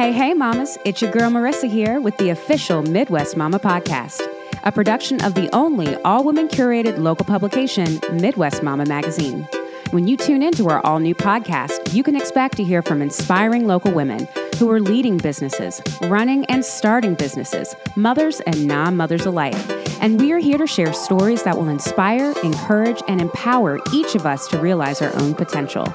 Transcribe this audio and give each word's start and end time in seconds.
Hey, 0.00 0.12
hey, 0.12 0.32
mamas. 0.32 0.78
It's 0.86 1.02
your 1.02 1.10
girl 1.10 1.30
Marissa 1.30 1.68
here 1.68 2.00
with 2.00 2.16
the 2.16 2.30
official 2.30 2.82
Midwest 2.82 3.36
Mama 3.36 3.58
Podcast, 3.58 4.22
a 4.64 4.72
production 4.72 5.22
of 5.22 5.34
the 5.34 5.54
only 5.54 5.94
all 5.96 6.24
women 6.24 6.48
curated 6.48 6.96
local 6.96 7.26
publication, 7.26 8.00
Midwest 8.10 8.62
Mama 8.62 8.86
Magazine. 8.86 9.46
When 9.90 10.08
you 10.08 10.16
tune 10.16 10.42
into 10.42 10.70
our 10.70 10.80
all 10.86 11.00
new 11.00 11.14
podcast, 11.14 11.92
you 11.92 12.02
can 12.02 12.16
expect 12.16 12.56
to 12.56 12.64
hear 12.64 12.80
from 12.80 13.02
inspiring 13.02 13.66
local 13.66 13.92
women 13.92 14.26
who 14.58 14.70
are 14.70 14.80
leading 14.80 15.18
businesses, 15.18 15.82
running 16.00 16.46
and 16.46 16.64
starting 16.64 17.14
businesses, 17.14 17.76
mothers 17.94 18.40
and 18.46 18.66
non 18.66 18.96
mothers 18.96 19.26
alike. 19.26 19.54
And 20.00 20.18
we 20.18 20.32
are 20.32 20.38
here 20.38 20.56
to 20.56 20.66
share 20.66 20.94
stories 20.94 21.42
that 21.42 21.58
will 21.58 21.68
inspire, 21.68 22.32
encourage, 22.42 23.02
and 23.06 23.20
empower 23.20 23.78
each 23.92 24.14
of 24.14 24.24
us 24.24 24.48
to 24.48 24.58
realize 24.58 25.02
our 25.02 25.14
own 25.20 25.34
potential. 25.34 25.94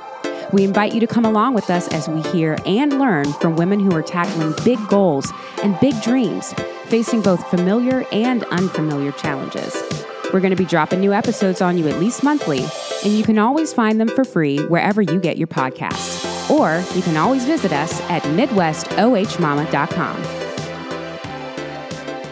We 0.56 0.64
invite 0.64 0.94
you 0.94 1.02
to 1.02 1.08
come 1.08 1.26
along 1.26 1.54
with 1.54 1.70
us 1.70 1.90
as 1.90 2.08
we 2.08 2.22
hear 2.32 2.58
and 2.66 2.98
learn 2.98 3.34
from 3.34 3.58
women 3.58 3.78
who 3.78 3.94
are 3.94 4.02
tackling 4.02 4.54
big 4.64 4.80
goals 4.88 5.30
and 5.62 5.78
big 5.82 6.02
dreams, 6.02 6.54
facing 6.86 7.22
both 7.22 7.46
familiar 7.50 8.06
and 8.14 8.46
unfamiliar 8.46 9.12
challenges. 9.12 9.76
We're 10.32 10.40
going 10.40 10.52
to 10.52 10.56
be 10.56 10.64
dropping 10.64 11.02
new 11.02 11.12
episodes 11.12 11.60
on 11.60 11.78
you 11.78 11.90
at 11.90 12.00
least 12.00 12.24
monthly, 12.24 12.66
and 13.04 13.12
you 13.12 13.26
can 13.26 13.38
always 13.38 13.74
find 13.74 14.00
them 14.00 14.08
for 14.08 14.24
free 14.24 14.60
wherever 14.68 15.02
you 15.02 15.20
get 15.20 15.38
your 15.38 15.50
podcasts. 15.50 16.50
Or 16.50 16.82
you 16.96 17.02
can 17.02 17.18
always 17.18 17.44
visit 17.44 17.74
us 17.74 18.00
at 18.04 18.24
MidwestOHMama.com. 18.24 20.45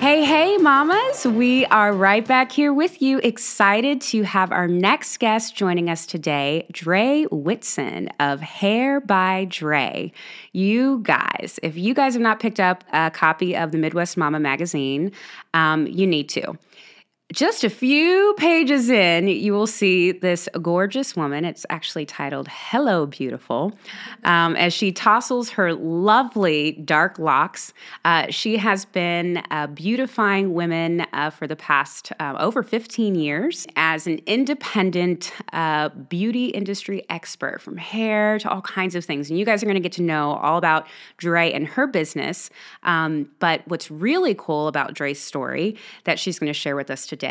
Hey, 0.03 0.25
hey, 0.25 0.57
mamas. 0.57 1.25
We 1.25 1.65
are 1.67 1.93
right 1.93 2.27
back 2.27 2.51
here 2.51 2.73
with 2.73 3.01
you. 3.01 3.19
Excited 3.19 4.01
to 4.01 4.23
have 4.23 4.51
our 4.51 4.67
next 4.67 5.17
guest 5.17 5.55
joining 5.55 5.89
us 5.89 6.05
today, 6.05 6.67
Dre 6.73 7.23
Whitson 7.31 8.09
of 8.19 8.41
Hair 8.41 8.99
by 8.99 9.47
Dre. 9.49 10.11
You 10.51 10.99
guys, 11.03 11.57
if 11.63 11.77
you 11.77 11.93
guys 11.93 12.15
have 12.15 12.21
not 12.21 12.41
picked 12.41 12.59
up 12.59 12.83
a 12.91 13.11
copy 13.11 13.55
of 13.55 13.71
the 13.71 13.77
Midwest 13.77 14.17
Mama 14.17 14.41
magazine, 14.41 15.13
um, 15.53 15.87
you 15.87 16.05
need 16.05 16.27
to. 16.31 16.57
Just 17.33 17.63
a 17.63 17.69
few 17.71 18.35
pages 18.37 18.91
in, 18.91 19.27
you 19.27 19.53
will 19.53 19.65
see 19.65 20.11
this 20.11 20.47
gorgeous 20.61 21.15
woman. 21.15 21.45
It's 21.45 21.65
actually 21.67 22.05
titled 22.05 22.47
Hello 22.47 23.07
Beautiful. 23.07 23.73
Um, 24.23 24.55
as 24.55 24.71
she 24.71 24.91
tousles 24.91 25.49
her 25.49 25.73
lovely 25.73 26.73
dark 26.73 27.17
locks, 27.17 27.73
uh, 28.05 28.27
she 28.29 28.57
has 28.57 28.85
been 28.85 29.41
uh, 29.49 29.65
beautifying 29.65 30.53
women 30.53 31.07
uh, 31.11 31.31
for 31.31 31.47
the 31.47 31.55
past 31.55 32.11
uh, 32.19 32.35
over 32.37 32.61
15 32.61 33.15
years 33.15 33.65
as 33.77 34.05
an 34.05 34.19
independent 34.27 35.33
uh, 35.53 35.89
beauty 35.89 36.49
industry 36.49 37.03
expert 37.09 37.63
from 37.63 37.77
hair 37.77 38.37
to 38.37 38.49
all 38.51 38.61
kinds 38.61 38.93
of 38.93 39.03
things. 39.03 39.31
And 39.31 39.39
you 39.39 39.45
guys 39.45 39.63
are 39.63 39.65
going 39.65 39.73
to 39.73 39.81
get 39.81 39.93
to 39.93 40.03
know 40.03 40.33
all 40.33 40.59
about 40.59 40.85
Dre 41.17 41.51
and 41.51 41.65
her 41.65 41.87
business. 41.87 42.51
Um, 42.83 43.27
but 43.39 43.67
what's 43.67 43.89
really 43.89 44.35
cool 44.35 44.67
about 44.67 44.93
Dre's 44.93 45.19
story 45.19 45.77
that 46.03 46.19
she's 46.19 46.37
going 46.37 46.53
to 46.53 46.59
share 46.59 46.75
with 46.75 46.91
us 46.91 47.07
today 47.07 47.22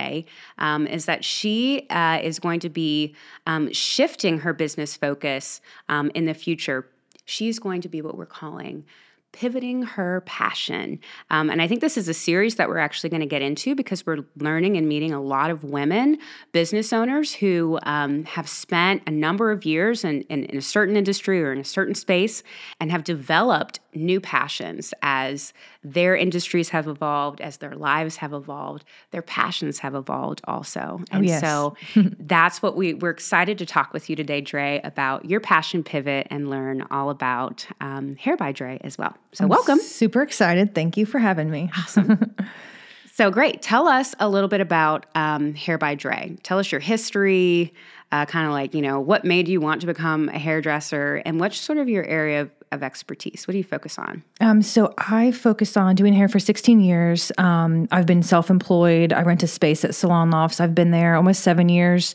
um, 0.59 0.87
is 0.87 1.07
that 1.07 1.25
she 1.25 1.87
uh, 1.91 2.21
is 2.23 2.39
going 2.39 2.61
to 2.61 2.69
be 2.69 3.15
um, 3.47 3.73
shifting 3.73 4.39
her 4.39 4.53
business 4.53 4.97
focus 4.97 5.61
um, 5.89 6.11
in 6.15 6.27
the 6.27 6.35
future. 6.35 6.87
She's 7.25 7.59
going 7.59 7.81
to 7.83 7.89
be 7.89 8.03
what 8.03 8.17
we're 8.17 8.27
calling 8.27 8.85
pivoting 9.33 9.83
her 9.83 10.23
passion. 10.27 11.01
Um, 11.31 11.51
and 11.51 11.61
I 11.61 11.67
think 11.67 11.81
this 11.81 11.97
is 11.97 12.07
a 12.09 12.15
series 12.15 12.57
that 12.57 12.69
we're 12.69 12.79
actually 12.79 13.11
going 13.11 13.21
to 13.21 13.27
get 13.27 13.43
into 13.43 13.75
because 13.75 14.07
we're 14.07 14.25
learning 14.37 14.77
and 14.77 14.87
meeting 14.87 15.13
a 15.13 15.21
lot 15.21 15.51
of 15.51 15.65
women 15.65 16.19
business 16.53 16.93
owners 16.93 17.35
who 17.35 17.79
um, 17.85 18.25
have 18.25 18.49
spent 18.49 19.03
a 19.07 19.11
number 19.11 19.51
of 19.51 19.65
years 19.65 20.05
in, 20.05 20.23
in, 20.23 20.45
in, 20.45 20.59
a 20.59 20.63
certain 20.63 20.97
industry 20.97 21.43
or 21.43 21.53
in 21.53 21.59
a 21.59 21.65
certain 21.65 21.95
space 21.95 22.43
and 22.79 22.91
have 22.91 23.05
developed 23.05 23.81
new 23.95 24.21
passions 24.21 24.95
as 25.03 25.53
their 25.83 26.15
industries 26.15 26.69
have 26.69 26.87
evolved, 26.87 27.41
as 27.41 27.57
their 27.59 27.75
lives 27.75 28.17
have 28.17 28.33
evolved, 28.33 28.85
their 29.11 29.23
passions 29.23 29.79
have 29.79 29.95
evolved 29.95 30.41
also. 30.45 31.01
Oh, 31.01 31.05
And 31.11 31.27
yes. 31.27 31.41
so 31.41 31.75
that's 32.21 32.63
what 32.63 32.77
we, 32.77 32.95
we're 32.95 33.11
excited 33.11 33.59
to 33.59 33.67
talk 33.67 33.93
with 33.93 34.09
you 34.09 34.17
today, 34.17 34.41
Dre, 34.41 34.81
about 34.85 35.25
your 35.25 35.41
passion 35.41 35.83
pivot 35.83 36.27
and 36.31 36.51
learn 36.51 36.87
all 36.91 37.11
about 37.11 37.67
um, 37.81 38.17
Hair 38.17 38.37
by 38.37 38.53
Dre 38.53 38.79
as 38.83 38.99
well. 38.99 39.17
So, 39.35 39.47
welcome. 39.47 39.79
Super 39.79 40.23
excited. 40.23 40.75
Thank 40.75 40.97
you 40.97 41.07
for 41.07 41.19
having 41.19 41.51
me. 41.51 41.71
Awesome. 41.79 42.35
so, 43.15 43.31
great. 43.31 43.63
Tell 43.63 43.89
us 43.89 44.15
a 44.21 44.29
little 44.29 44.49
bit 44.49 44.61
about 44.61 45.07
um, 45.15 45.55
Hair 45.55 45.79
by 45.79 45.95
Dre. 45.95 46.37
Tell 46.43 46.59
us 46.59 46.71
your 46.71 46.81
history, 46.83 47.73
uh, 48.13 48.27
kind 48.27 48.47
of 48.47 48.53
like, 48.53 48.75
you 48.75 48.83
know, 48.83 49.01
what 49.01 49.25
made 49.25 49.49
you 49.49 49.59
want 49.59 49.81
to 49.81 49.87
become 49.87 50.29
a 50.29 50.39
hairdresser 50.39 51.23
and 51.25 51.41
what's 51.41 51.59
sort 51.59 51.79
of 51.79 51.89
your 51.89 52.05
area 52.05 52.43
of, 52.43 52.53
of 52.73 52.83
expertise? 52.83 53.49
What 53.49 53.53
do 53.53 53.59
you 53.59 53.65
focus 53.65 53.99
on? 53.99 54.23
Um, 54.43 54.61
so 54.61 54.93
I 54.99 55.33
focused 55.33 55.79
on 55.79 55.95
doing 55.95 56.13
hair 56.13 56.29
for 56.29 56.39
16 56.39 56.81
years. 56.81 57.33
Um, 57.39 57.89
I've 57.91 58.07
been 58.07 58.23
self-employed. 58.23 59.15
I 59.15 59.23
rent 59.23 59.43
a 59.43 59.47
space 59.47 59.83
at 59.83 59.95
Salon 59.95 60.31
Lofts. 60.31 60.61
I've 60.61 60.75
been 60.75 60.91
there 60.91 61.15
almost 61.15 61.41
seven 61.43 61.71
years. 61.71 62.15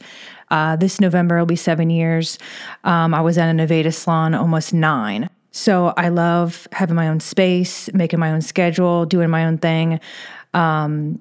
Uh, 0.50 0.76
this 0.76 1.02
November 1.02 1.40
will 1.40 1.48
be 1.48 1.56
seven 1.56 1.90
years. 1.90 2.38
Um, 2.84 3.16
I 3.16 3.22
was 3.22 3.40
at 3.40 3.50
an 3.50 3.58
Aveda 3.58 3.92
salon 3.92 4.36
almost 4.36 4.74
nine. 4.74 5.30
So 5.58 5.92
I 5.98 6.10
love 6.10 6.68
having 6.72 6.96
my 6.96 7.08
own 7.08 7.20
space, 7.20 7.92
making 7.92 8.20
my 8.20 8.32
own 8.32 8.42
schedule, 8.42 9.08
doing 9.08 9.32
my 9.32 9.46
own 9.46 9.58
thing. 9.58 10.00
Um, 10.54 11.20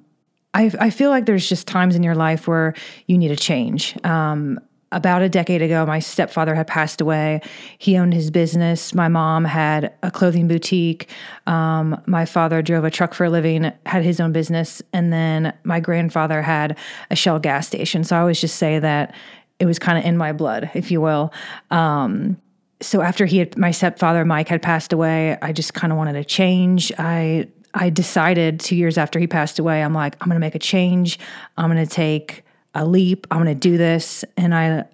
I, 0.53 0.71
I 0.79 0.91
feel 0.91 1.09
like 1.09 1.25
there's 1.25 1.49
just 1.49 1.67
times 1.67 1.97
in 1.97 2.03
your 2.03 2.15
life 2.15 2.47
where 2.47 2.75
you 3.07 3.17
need 3.17 3.31
a 3.31 3.37
change. 3.37 3.97
Um, 4.05 4.61
about 4.93 5.23
a 5.23 5.31
decade 5.31 5.63
ago, 5.63 5.87
my 5.87 6.01
stepfather 6.01 6.55
had 6.55 6.67
passed 6.67 7.01
away. 7.01 7.41
He 7.79 7.97
owned 7.97 8.13
his 8.13 8.31
business. 8.31 8.95
My 8.95 9.09
mom 9.09 9.47
had 9.47 9.95
a 10.03 10.11
clothing 10.11 10.49
boutique. 10.49 11.09
Um, 11.47 12.01
my 12.07 12.27
father 12.27 12.61
drove 12.61 12.85
a 12.85 12.91
truck 12.91 13.15
for 13.15 13.25
a 13.25 13.31
living, 13.31 13.73
had 13.87 14.05
his 14.05 14.21
own 14.21 14.33
business. 14.33 14.83
And 14.93 15.15
then 15.15 15.55
my 15.65 15.81
grandfather 15.81 16.43
had 16.43 16.77
a 17.11 17.17
Shell 17.17 17.39
gas 17.39 17.67
station. 17.67 18.05
So 18.05 18.17
I 18.17 18.21
always 18.21 18.41
just 18.41 18.57
say 18.57 18.79
that 18.81 19.15
it 19.59 19.65
was 19.65 19.79
kind 19.79 19.99
of 19.99 20.05
in 20.05 20.19
my 20.19 20.33
blood, 20.33 20.71
if 20.75 20.91
you 20.91 21.01
will. 21.01 21.33
Um, 21.71 22.37
so 22.81 23.01
after 23.01 23.27
he 23.27 23.39
had, 23.39 23.57
my 23.57 23.71
stepfather 23.71 24.25
Mike 24.25 24.49
had 24.49 24.63
passed 24.63 24.93
away, 24.93 25.39
I 25.41 25.53
just 25.53 25.75
kind 25.75 25.93
of 25.93 25.97
wanted 25.97 26.17
a 26.17 26.25
change. 26.25 26.93
I 26.99 27.49
I 27.75 27.91
decided 27.91 28.61
two 28.61 28.75
years 28.75 28.97
after 28.97 29.19
he 29.19 29.27
passed 29.27 29.59
away, 29.59 29.83
I'm 29.83 29.93
like, 29.93 30.17
I'm 30.21 30.29
going 30.29 30.37
to 30.37 30.41
make 30.41 30.55
a 30.55 30.59
change. 30.59 31.19
I'm 31.59 31.71
going 31.71 31.85
to 31.85 31.91
take 31.91 32.43
a 32.75 32.87
leap. 32.87 33.27
I'm 33.31 33.43
going 33.43 33.55
to 33.55 33.69
do 33.69 33.77
this. 33.77 34.25
And 34.39 34.55
I 34.55 34.85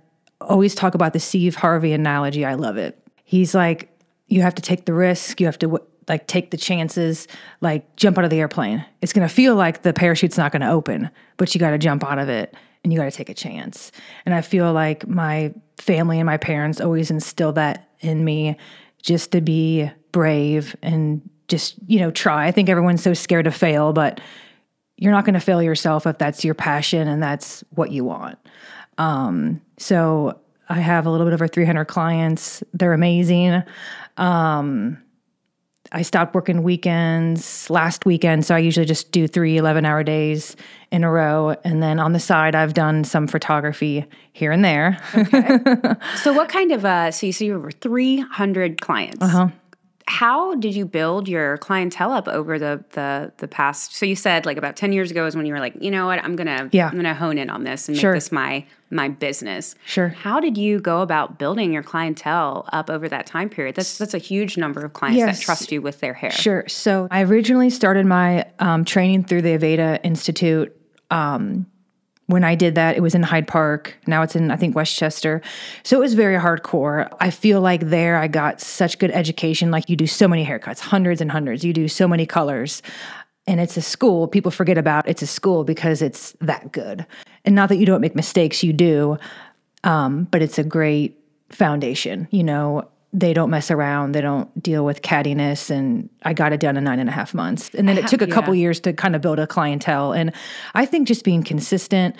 always 0.40 0.74
talk 0.74 0.94
about 0.96 1.12
the 1.12 1.20
Steve 1.20 1.54
Harvey 1.54 1.92
analogy. 1.92 2.44
I 2.44 2.54
love 2.54 2.76
it. 2.76 2.98
He's 3.22 3.54
like, 3.54 3.88
you 4.26 4.42
have 4.42 4.56
to 4.56 4.62
take 4.62 4.84
the 4.86 4.94
risk. 4.94 5.40
You 5.40 5.46
have 5.46 5.60
to 5.60 5.80
like 6.08 6.26
take 6.26 6.50
the 6.50 6.56
chances. 6.56 7.28
Like 7.60 7.94
jump 7.94 8.18
out 8.18 8.24
of 8.24 8.30
the 8.30 8.40
airplane. 8.40 8.84
It's 9.00 9.12
going 9.12 9.28
to 9.28 9.32
feel 9.32 9.54
like 9.54 9.82
the 9.82 9.92
parachute's 9.92 10.36
not 10.36 10.50
going 10.50 10.62
to 10.62 10.70
open, 10.70 11.08
but 11.36 11.54
you 11.54 11.60
got 11.60 11.70
to 11.70 11.78
jump 11.78 12.02
out 12.02 12.18
of 12.18 12.28
it 12.28 12.52
and 12.82 12.92
you 12.92 12.98
got 12.98 13.04
to 13.04 13.10
take 13.10 13.28
a 13.28 13.34
chance. 13.34 13.92
And 14.26 14.34
I 14.34 14.40
feel 14.40 14.72
like 14.72 15.06
my 15.06 15.52
family 15.78 16.18
and 16.18 16.26
my 16.26 16.36
parents 16.36 16.80
always 16.80 17.10
instilled 17.10 17.54
that 17.54 17.88
in 18.00 18.24
me 18.24 18.56
just 19.02 19.32
to 19.32 19.40
be 19.40 19.90
brave 20.10 20.76
and 20.82 21.28
just, 21.48 21.74
you 21.86 21.98
know, 21.98 22.10
try. 22.10 22.46
I 22.46 22.50
think 22.50 22.68
everyone's 22.68 23.02
so 23.02 23.14
scared 23.14 23.44
to 23.44 23.50
fail, 23.50 23.92
but 23.92 24.20
you're 24.96 25.12
not 25.12 25.24
going 25.24 25.34
to 25.34 25.40
fail 25.40 25.62
yourself 25.62 26.06
if 26.06 26.18
that's 26.18 26.44
your 26.44 26.54
passion 26.54 27.08
and 27.08 27.22
that's 27.22 27.64
what 27.70 27.90
you 27.90 28.04
want. 28.04 28.38
Um, 28.98 29.60
so 29.78 30.38
I 30.68 30.80
have 30.80 31.06
a 31.06 31.10
little 31.10 31.26
bit 31.26 31.34
over 31.34 31.48
300 31.48 31.86
clients. 31.86 32.62
They're 32.72 32.92
amazing. 32.92 33.62
Um, 34.16 35.02
I 35.92 36.02
stopped 36.02 36.34
working 36.34 36.62
weekends 36.62 37.68
last 37.68 38.06
weekend, 38.06 38.46
so 38.46 38.54
I 38.54 38.58
usually 38.58 38.86
just 38.86 39.12
do 39.12 39.28
three 39.28 39.58
11 39.58 39.84
hour 39.84 40.02
days 40.02 40.56
in 40.90 41.04
a 41.04 41.10
row. 41.10 41.54
And 41.64 41.82
then 41.82 42.00
on 42.00 42.12
the 42.12 42.20
side, 42.20 42.54
I've 42.54 42.72
done 42.72 43.04
some 43.04 43.26
photography 43.26 44.06
here 44.32 44.50
and 44.52 44.64
there. 44.64 44.98
So, 46.16 46.32
what 46.32 46.48
kind 46.48 46.72
of, 46.72 46.84
uh, 46.84 47.10
so 47.10 47.26
you 47.26 47.32
see 47.32 47.52
over 47.52 47.70
300 47.70 48.80
clients. 48.80 49.22
Uh-huh. 49.22 49.48
How 50.06 50.54
did 50.56 50.74
you 50.74 50.84
build 50.84 51.28
your 51.28 51.58
clientele 51.58 52.12
up 52.12 52.28
over 52.28 52.58
the, 52.58 52.84
the 52.90 53.32
the 53.38 53.48
past? 53.48 53.94
So 53.94 54.04
you 54.06 54.16
said 54.16 54.46
like 54.46 54.56
about 54.56 54.76
ten 54.76 54.92
years 54.92 55.10
ago 55.10 55.26
is 55.26 55.36
when 55.36 55.46
you 55.46 55.52
were 55.52 55.60
like, 55.60 55.74
you 55.80 55.90
know 55.90 56.06
what, 56.06 56.22
I'm 56.24 56.36
gonna 56.36 56.68
Yeah. 56.72 56.88
I'm 56.88 56.96
gonna 56.96 57.14
hone 57.14 57.38
in 57.38 57.50
on 57.50 57.64
this 57.64 57.88
and 57.88 57.96
Sure. 57.96 58.12
make 58.12 58.16
this 58.16 58.32
my 58.32 58.64
my 58.90 59.08
business. 59.08 59.74
Sure. 59.86 60.08
How 60.08 60.38
did 60.40 60.58
you 60.58 60.78
go 60.80 61.00
about 61.00 61.38
building 61.38 61.72
your 61.72 61.82
clientele 61.82 62.68
up 62.72 62.90
over 62.90 63.08
that 63.08 63.26
time 63.26 63.48
period? 63.48 63.74
That's 63.76 63.96
that's 63.98 64.14
a 64.14 64.18
huge 64.18 64.56
number 64.58 64.84
of 64.84 64.92
clients 64.92 65.18
Yes. 65.18 65.38
that 65.38 65.44
trust 65.44 65.72
you 65.72 65.80
with 65.80 66.00
their 66.00 66.14
hair. 66.14 66.30
Sure. 66.30 66.64
So 66.68 67.08
I 67.10 67.22
originally 67.22 67.70
started 67.70 68.04
my 68.06 68.44
um, 68.58 68.84
training 68.84 69.24
through 69.24 69.42
the 69.42 69.56
Aveda 69.58 69.98
Institute. 70.04 70.76
Um, 71.10 71.66
when 72.32 72.44
I 72.44 72.54
did 72.54 72.74
that, 72.74 72.96
it 72.96 73.00
was 73.00 73.14
in 73.14 73.22
Hyde 73.22 73.46
Park. 73.46 73.94
Now 74.06 74.22
it's 74.22 74.34
in, 74.34 74.50
I 74.50 74.56
think, 74.56 74.74
Westchester. 74.74 75.42
So 75.82 75.96
it 75.98 76.00
was 76.00 76.14
very 76.14 76.36
hardcore. 76.38 77.14
I 77.20 77.30
feel 77.30 77.60
like 77.60 77.82
there 77.82 78.16
I 78.16 78.26
got 78.26 78.60
such 78.60 78.98
good 78.98 79.10
education. 79.10 79.70
Like 79.70 79.88
you 79.88 79.96
do 79.96 80.06
so 80.06 80.26
many 80.26 80.44
haircuts, 80.44 80.80
hundreds 80.80 81.20
and 81.20 81.30
hundreds. 81.30 81.62
You 81.64 81.72
do 81.72 81.88
so 81.88 82.08
many 82.08 82.26
colors. 82.26 82.82
And 83.46 83.60
it's 83.60 83.76
a 83.76 83.82
school. 83.82 84.28
People 84.28 84.50
forget 84.50 84.78
about 84.78 85.06
it's 85.08 85.22
a 85.22 85.26
school 85.26 85.64
because 85.64 86.00
it's 86.00 86.34
that 86.40 86.72
good. 86.72 87.04
And 87.44 87.54
not 87.54 87.68
that 87.68 87.76
you 87.76 87.86
don't 87.86 88.00
make 88.00 88.14
mistakes, 88.14 88.62
you 88.62 88.72
do. 88.72 89.18
Um, 89.84 90.24
but 90.30 90.42
it's 90.42 90.58
a 90.58 90.64
great 90.64 91.18
foundation. 91.50 92.28
You 92.30 92.44
know, 92.44 92.88
they 93.12 93.34
don't 93.34 93.50
mess 93.50 93.70
around. 93.70 94.12
They 94.12 94.22
don't 94.22 94.62
deal 94.62 94.84
with 94.84 95.02
cattiness. 95.02 95.70
And 95.70 96.08
I 96.22 96.32
got 96.32 96.52
it 96.52 96.60
done 96.60 96.76
in 96.76 96.84
nine 96.84 96.98
and 96.98 97.10
a 97.10 97.12
half 97.12 97.34
months. 97.34 97.70
And 97.74 97.86
then 97.88 97.98
it 97.98 98.06
took 98.08 98.22
a 98.22 98.26
couple 98.26 98.54
years 98.54 98.80
to 98.80 98.92
kind 98.92 99.14
of 99.14 99.20
build 99.20 99.38
a 99.38 99.46
clientele. 99.46 100.12
And 100.12 100.32
I 100.74 100.86
think 100.86 101.08
just 101.08 101.24
being 101.24 101.42
consistent, 101.42 102.16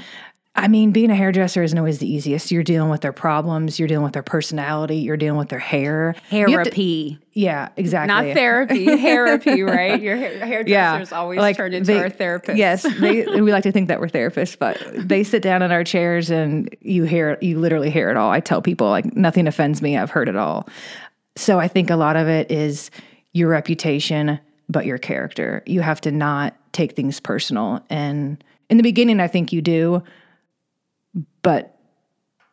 I 0.54 0.69
mean, 0.69 0.90
being 0.93 1.10
a 1.10 1.14
hairdresser 1.14 1.62
isn't 1.62 1.78
always 1.78 1.99
the 1.99 2.12
easiest. 2.12 2.50
You're 2.50 2.62
dealing 2.62 2.90
with 2.90 3.00
their 3.00 3.12
problems, 3.12 3.78
you're 3.78 3.88
dealing 3.88 4.04
with 4.04 4.12
their 4.12 4.22
personality, 4.22 4.96
you're 4.99 5.16
dealing 5.16 5.38
with 5.38 5.49
their 5.49 5.58
hair. 5.58 6.14
Have 6.28 6.46
to- 6.46 6.52
Therapy. 6.52 7.19
yeah, 7.32 7.70
exactly. 7.78 8.08
Not 8.08 8.34
therapy, 8.34 8.84
therapy, 8.99 9.62
right? 9.62 10.00
Your 10.00 10.14
hair, 10.16 10.44
hairdressers 10.44 11.10
always 11.10 11.56
turn 11.56 11.72
into 11.72 11.87
they- 11.94 11.99
our 11.99 12.10
therapists. 12.10 12.58
Yes, 12.58 12.82
they, 13.00 13.25
we 13.40 13.50
like 13.50 13.62
to 13.62 13.72
think 13.72 13.88
that 13.88 13.99
we're 13.99 14.08
therapists, 14.08 14.58
but 14.58 14.78
they 14.94 15.25
sit 15.25 15.43
down 15.43 15.62
in 15.62 15.72
our 15.72 15.84
chairs 15.84 16.31
and 16.31 16.69
you 16.82 17.05
hear, 17.05 17.38
you 17.40 17.58
literally 17.58 17.90
hear 17.90 18.10
it 18.10 18.19
all. 18.19 18.31
I 18.31 18.40
tell 18.40 18.60
people 18.60 18.90
like 18.90 19.16
nothing 19.16 19.46
offends 19.46 19.81
me. 19.81 19.96
I've 19.96 20.10
heard 20.10 20.28
it 20.28 20.37
all. 20.37 20.69
So 21.34 21.58
I 21.60 21.66
think 21.69 21.88
a 21.88 21.96
lot 21.96 22.16
of 22.16 22.28
it 22.28 22.50
is 22.52 22.90
your 23.32 23.48
reputation, 23.48 24.38
but 24.69 24.84
your 24.84 24.98
character. 24.98 25.62
You 25.64 25.81
have 25.81 26.02
to 26.02 26.12
not 26.12 26.55
take 26.72 26.93
things 26.94 27.20
personal. 27.20 27.82
And 27.88 28.44
in 28.69 28.76
the 28.76 28.82
beginning, 28.82 29.19
I 29.19 29.28
think 29.28 29.50
you 29.50 29.62
do, 29.62 30.02
but 31.42 31.76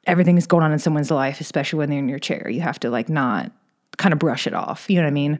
everything's 0.05 0.47
going 0.47 0.63
on 0.63 0.71
in 0.71 0.79
someone's 0.79 1.11
life, 1.11 1.39
especially 1.41 1.77
when 1.79 1.89
they're 1.89 1.99
in 1.99 2.09
your 2.09 2.19
chair. 2.19 2.49
You 2.49 2.61
have 2.61 2.79
to 2.81 2.89
like 2.89 3.09
not 3.09 3.51
kind 3.97 4.13
of 4.13 4.19
brush 4.19 4.47
it 4.47 4.53
off. 4.53 4.89
You 4.89 4.97
know 4.97 5.03
what 5.03 5.07
I 5.09 5.11
mean? 5.11 5.39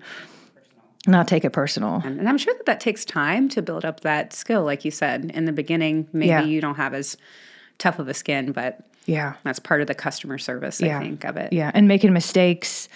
Not 1.08 1.28
take 1.28 1.46
it 1.46 1.52
personal. 1.52 2.02
And 2.04 2.28
I'm 2.28 2.38
sure 2.38 2.54
that 2.56 2.66
that 2.66 2.80
takes 2.80 3.06
time 3.06 3.48
to 3.50 3.62
build 3.62 3.86
up 3.86 4.02
that 4.02 4.34
skill. 4.34 4.64
Like 4.64 4.84
you 4.86 4.92
said, 4.92 5.32
in 5.34 5.46
the 5.46 5.54
beginning, 5.54 6.08
maybe 6.12 6.28
Yeah. 6.28 6.42
you 6.44 6.60
don't 6.62 6.76
have 6.76 6.94
as 6.94 7.18
tough 7.78 8.00
of 8.00 8.08
a 8.10 8.14
skin, 8.14 8.52
but 8.52 8.82
Yeah. 9.06 9.34
that's 9.44 9.60
part 9.60 9.82
of 9.82 9.88
the 9.88 9.96
customer 9.96 10.38
service, 10.38 10.82
Yeah. 10.82 11.00
I 11.00 11.02
think, 11.04 11.24
of 11.24 11.38
it. 11.38 11.54
Yeah, 11.54 11.72
and 11.74 11.88
making 11.88 12.12
mistakes. 12.14 12.90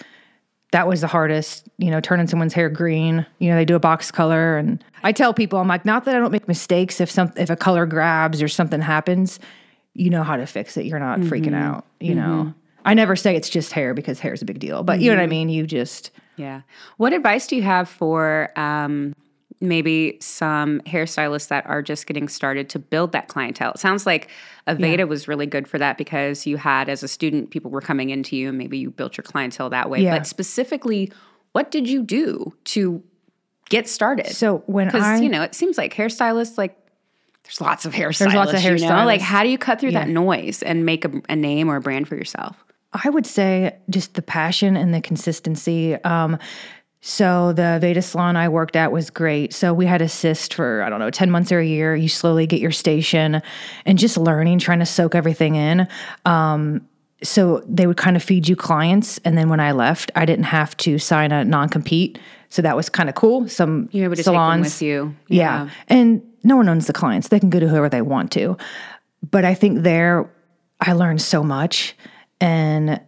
That 0.72 0.86
was 0.86 1.00
the 1.00 1.06
hardest, 1.06 1.66
you 1.78 1.90
know, 1.90 2.00
turning 2.00 2.26
someone's 2.26 2.52
hair 2.52 2.68
green. 2.68 3.24
You 3.38 3.48
know, 3.50 3.56
they 3.56 3.64
do 3.64 3.74
a 3.76 3.80
box 3.80 4.10
color 4.10 4.58
and 4.58 4.84
I 5.02 5.12
tell 5.12 5.32
people 5.32 5.58
I'm 5.60 5.68
like, 5.68 5.84
not 5.84 6.04
that 6.04 6.14
I 6.14 6.18
don't 6.18 6.32
make 6.32 6.46
mistakes 6.46 7.00
if 7.00 7.10
some 7.10 7.32
if 7.36 7.48
a 7.48 7.56
color 7.56 7.86
grabs 7.86 8.42
or 8.42 8.48
something 8.48 8.80
happens, 8.82 9.38
you 9.94 10.10
know 10.10 10.22
how 10.22 10.36
to 10.36 10.46
fix 10.46 10.76
it. 10.76 10.84
You're 10.84 10.98
not 10.98 11.20
freaking 11.20 11.46
mm-hmm. 11.46 11.54
out, 11.54 11.86
you 12.00 12.14
know. 12.14 12.44
Mm-hmm. 12.46 12.58
I 12.84 12.94
never 12.94 13.16
say 13.16 13.34
it's 13.34 13.48
just 13.48 13.72
hair 13.72 13.94
because 13.94 14.20
hair 14.20 14.34
is 14.34 14.42
a 14.42 14.44
big 14.44 14.58
deal, 14.58 14.82
but 14.82 15.00
you 15.00 15.10
know 15.10 15.16
what 15.16 15.22
I 15.22 15.24
mm-hmm. 15.24 15.30
mean? 15.30 15.48
You 15.48 15.66
just 15.66 16.10
Yeah. 16.36 16.62
What 16.96 17.12
advice 17.12 17.46
do 17.46 17.56
you 17.56 17.62
have 17.62 17.88
for 17.88 18.50
um, 18.56 19.14
maybe 19.60 20.18
some 20.20 20.80
hairstylists 20.80 21.48
that 21.48 21.66
are 21.66 21.82
just 21.82 22.06
getting 22.06 22.28
started 22.28 22.68
to 22.70 22.78
build 22.78 23.12
that 23.12 23.28
clientele? 23.28 23.72
It 23.72 23.78
sounds 23.78 24.06
like 24.06 24.28
Aveda 24.66 25.08
was 25.08 25.28
really 25.28 25.46
good 25.46 25.68
for 25.68 25.78
that 25.78 25.96
because 25.96 26.46
you 26.46 26.56
had, 26.56 26.88
as 26.88 27.02
a 27.02 27.08
student, 27.08 27.50
people 27.50 27.70
were 27.70 27.80
coming 27.80 28.10
into 28.10 28.36
you 28.36 28.48
and 28.50 28.58
maybe 28.58 28.78
you 28.78 28.90
built 28.90 29.16
your 29.16 29.24
clientele 29.24 29.70
that 29.70 29.90
way. 29.90 30.02
Yeah. 30.02 30.18
But 30.18 30.26
specifically, 30.26 31.12
what 31.52 31.70
did 31.70 31.88
you 31.88 32.02
do 32.02 32.52
to 32.64 33.02
get 33.68 33.88
started? 33.88 34.28
So 34.28 34.58
when 34.66 34.88
because 34.88 35.02
I 35.02 35.18
you 35.18 35.28
know, 35.28 35.42
it 35.42 35.54
seems 35.54 35.78
like 35.78 35.94
hairstylists 35.94 36.58
like. 36.58 36.78
There's 37.44 37.60
lots 37.60 37.84
of 37.84 37.92
hairstylists. 37.92 38.18
There's 38.18 38.34
lots 38.34 38.54
of 38.54 38.62
You 38.64 38.88
know? 38.88 39.04
Like, 39.04 39.20
how 39.20 39.42
do 39.42 39.48
you 39.48 39.58
cut 39.58 39.78
through 39.80 39.92
that 39.92 40.08
noise 40.08 40.62
and 40.62 40.84
make 40.84 41.04
a, 41.04 41.22
a 41.28 41.36
name 41.36 41.70
or 41.70 41.76
a 41.76 41.80
brand 41.80 42.08
for 42.08 42.16
yourself? 42.16 42.56
I 42.92 43.10
would 43.10 43.26
say 43.26 43.76
just 43.90 44.14
the 44.14 44.22
passion 44.22 44.76
and 44.76 44.94
the 44.94 45.00
consistency. 45.00 45.94
Um, 46.04 46.38
so 47.00 47.52
the 47.52 47.62
Aveda 47.62 48.02
salon 48.02 48.36
I 48.36 48.48
worked 48.48 48.76
at 48.76 48.90
was 48.90 49.10
great. 49.10 49.52
So 49.52 49.74
we 49.74 49.84
had 49.84 50.00
assist 50.00 50.54
for 50.54 50.82
I 50.82 50.88
don't 50.88 51.00
know 51.00 51.10
ten 51.10 51.30
months 51.30 51.52
or 51.52 51.58
a 51.58 51.66
year. 51.66 51.94
You 51.94 52.08
slowly 52.08 52.46
get 52.46 52.60
your 52.60 52.70
station, 52.70 53.42
and 53.84 53.98
just 53.98 54.16
learning, 54.16 54.58
trying 54.58 54.78
to 54.78 54.86
soak 54.86 55.14
everything 55.14 55.56
in. 55.56 55.86
Um, 56.24 56.88
so 57.22 57.62
they 57.68 57.86
would 57.86 57.98
kind 57.98 58.16
of 58.16 58.22
feed 58.22 58.48
you 58.48 58.56
clients, 58.56 59.18
and 59.24 59.36
then 59.36 59.50
when 59.50 59.60
I 59.60 59.72
left, 59.72 60.12
I 60.14 60.24
didn't 60.24 60.44
have 60.44 60.76
to 60.78 60.98
sign 60.98 61.30
a 61.30 61.44
non 61.44 61.68
compete. 61.68 62.18
So 62.48 62.62
that 62.62 62.74
was 62.74 62.88
kind 62.88 63.10
of 63.10 63.14
cool. 63.14 63.48
Some 63.48 63.88
You're 63.92 64.04
able 64.04 64.16
to 64.16 64.22
salons, 64.22 64.66
with 64.66 64.82
you. 64.82 65.14
yeah. 65.28 65.68
And 65.88 66.22
no 66.44 66.56
one 66.56 66.68
owns 66.68 66.86
the 66.86 66.92
clients. 66.92 67.28
They 67.28 67.40
can 67.40 67.50
go 67.50 67.58
to 67.58 67.68
whoever 67.68 67.88
they 67.88 68.02
want 68.02 68.30
to. 68.32 68.56
But 69.28 69.44
I 69.44 69.54
think 69.54 69.82
there 69.82 70.30
I 70.80 70.92
learned 70.92 71.22
so 71.22 71.42
much 71.42 71.96
and 72.40 73.00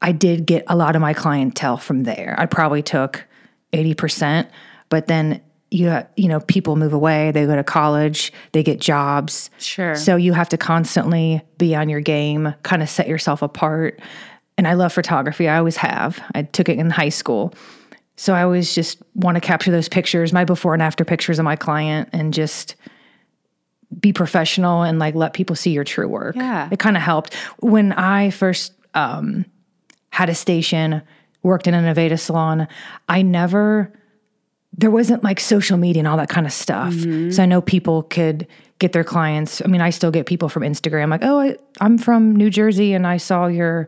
I 0.00 0.12
did 0.12 0.46
get 0.46 0.64
a 0.66 0.76
lot 0.76 0.96
of 0.96 1.02
my 1.02 1.14
clientele 1.14 1.76
from 1.76 2.02
there. 2.02 2.34
I 2.36 2.46
probably 2.46 2.82
took 2.82 3.24
80%, 3.72 4.48
but 4.88 5.06
then 5.06 5.40
you 5.70 5.98
you 6.16 6.28
know, 6.28 6.40
people 6.40 6.76
move 6.76 6.92
away, 6.92 7.30
they 7.30 7.46
go 7.46 7.56
to 7.56 7.64
college, 7.64 8.32
they 8.52 8.62
get 8.62 8.78
jobs. 8.78 9.48
Sure. 9.58 9.94
So 9.94 10.16
you 10.16 10.34
have 10.34 10.50
to 10.50 10.58
constantly 10.58 11.40
be 11.56 11.74
on 11.74 11.88
your 11.88 12.00
game, 12.00 12.54
kind 12.62 12.82
of 12.82 12.90
set 12.90 13.08
yourself 13.08 13.40
apart. 13.40 14.00
And 14.58 14.68
I 14.68 14.74
love 14.74 14.92
photography. 14.92 15.48
I 15.48 15.56
always 15.56 15.78
have. 15.78 16.22
I 16.34 16.42
took 16.42 16.68
it 16.68 16.78
in 16.78 16.90
high 16.90 17.08
school. 17.08 17.54
So 18.16 18.34
I 18.34 18.42
always 18.42 18.74
just 18.74 19.02
want 19.14 19.36
to 19.36 19.40
capture 19.40 19.70
those 19.70 19.88
pictures, 19.88 20.32
my 20.32 20.44
before 20.44 20.74
and 20.74 20.82
after 20.82 21.04
pictures 21.04 21.38
of 21.38 21.44
my 21.44 21.56
client 21.56 22.08
and 22.12 22.32
just 22.34 22.76
be 23.98 24.12
professional 24.12 24.82
and 24.82 24.98
like 24.98 25.14
let 25.14 25.32
people 25.32 25.56
see 25.56 25.70
your 25.70 25.84
true 25.84 26.08
work. 26.08 26.36
Yeah. 26.36 26.68
It 26.70 26.78
kind 26.78 26.96
of 26.96 27.02
helped. 27.02 27.34
When 27.60 27.92
I 27.92 28.30
first 28.30 28.72
um, 28.94 29.44
had 30.10 30.28
a 30.28 30.34
station, 30.34 31.02
worked 31.42 31.66
in 31.66 31.74
an 31.74 31.92
Aveda 31.92 32.18
salon, 32.18 32.68
I 33.08 33.22
never 33.22 33.92
there 34.74 34.90
wasn't 34.90 35.22
like 35.22 35.38
social 35.38 35.76
media 35.76 36.00
and 36.00 36.08
all 36.08 36.16
that 36.16 36.30
kind 36.30 36.46
of 36.46 36.52
stuff. 36.52 36.94
So 37.30 37.42
I 37.42 37.46
know 37.46 37.60
people 37.60 38.04
could 38.04 38.46
get 38.78 38.92
their 38.92 39.04
clients. 39.04 39.60
I 39.62 39.68
mean, 39.68 39.82
I 39.82 39.90
still 39.90 40.10
get 40.10 40.24
people 40.24 40.48
from 40.48 40.62
Instagram 40.62 41.10
like, 41.10 41.22
"Oh, 41.22 41.38
I, 41.38 41.56
I'm 41.80 41.98
from 41.98 42.34
New 42.34 42.48
Jersey 42.48 42.94
and 42.94 43.06
I 43.06 43.18
saw 43.18 43.48
your 43.48 43.86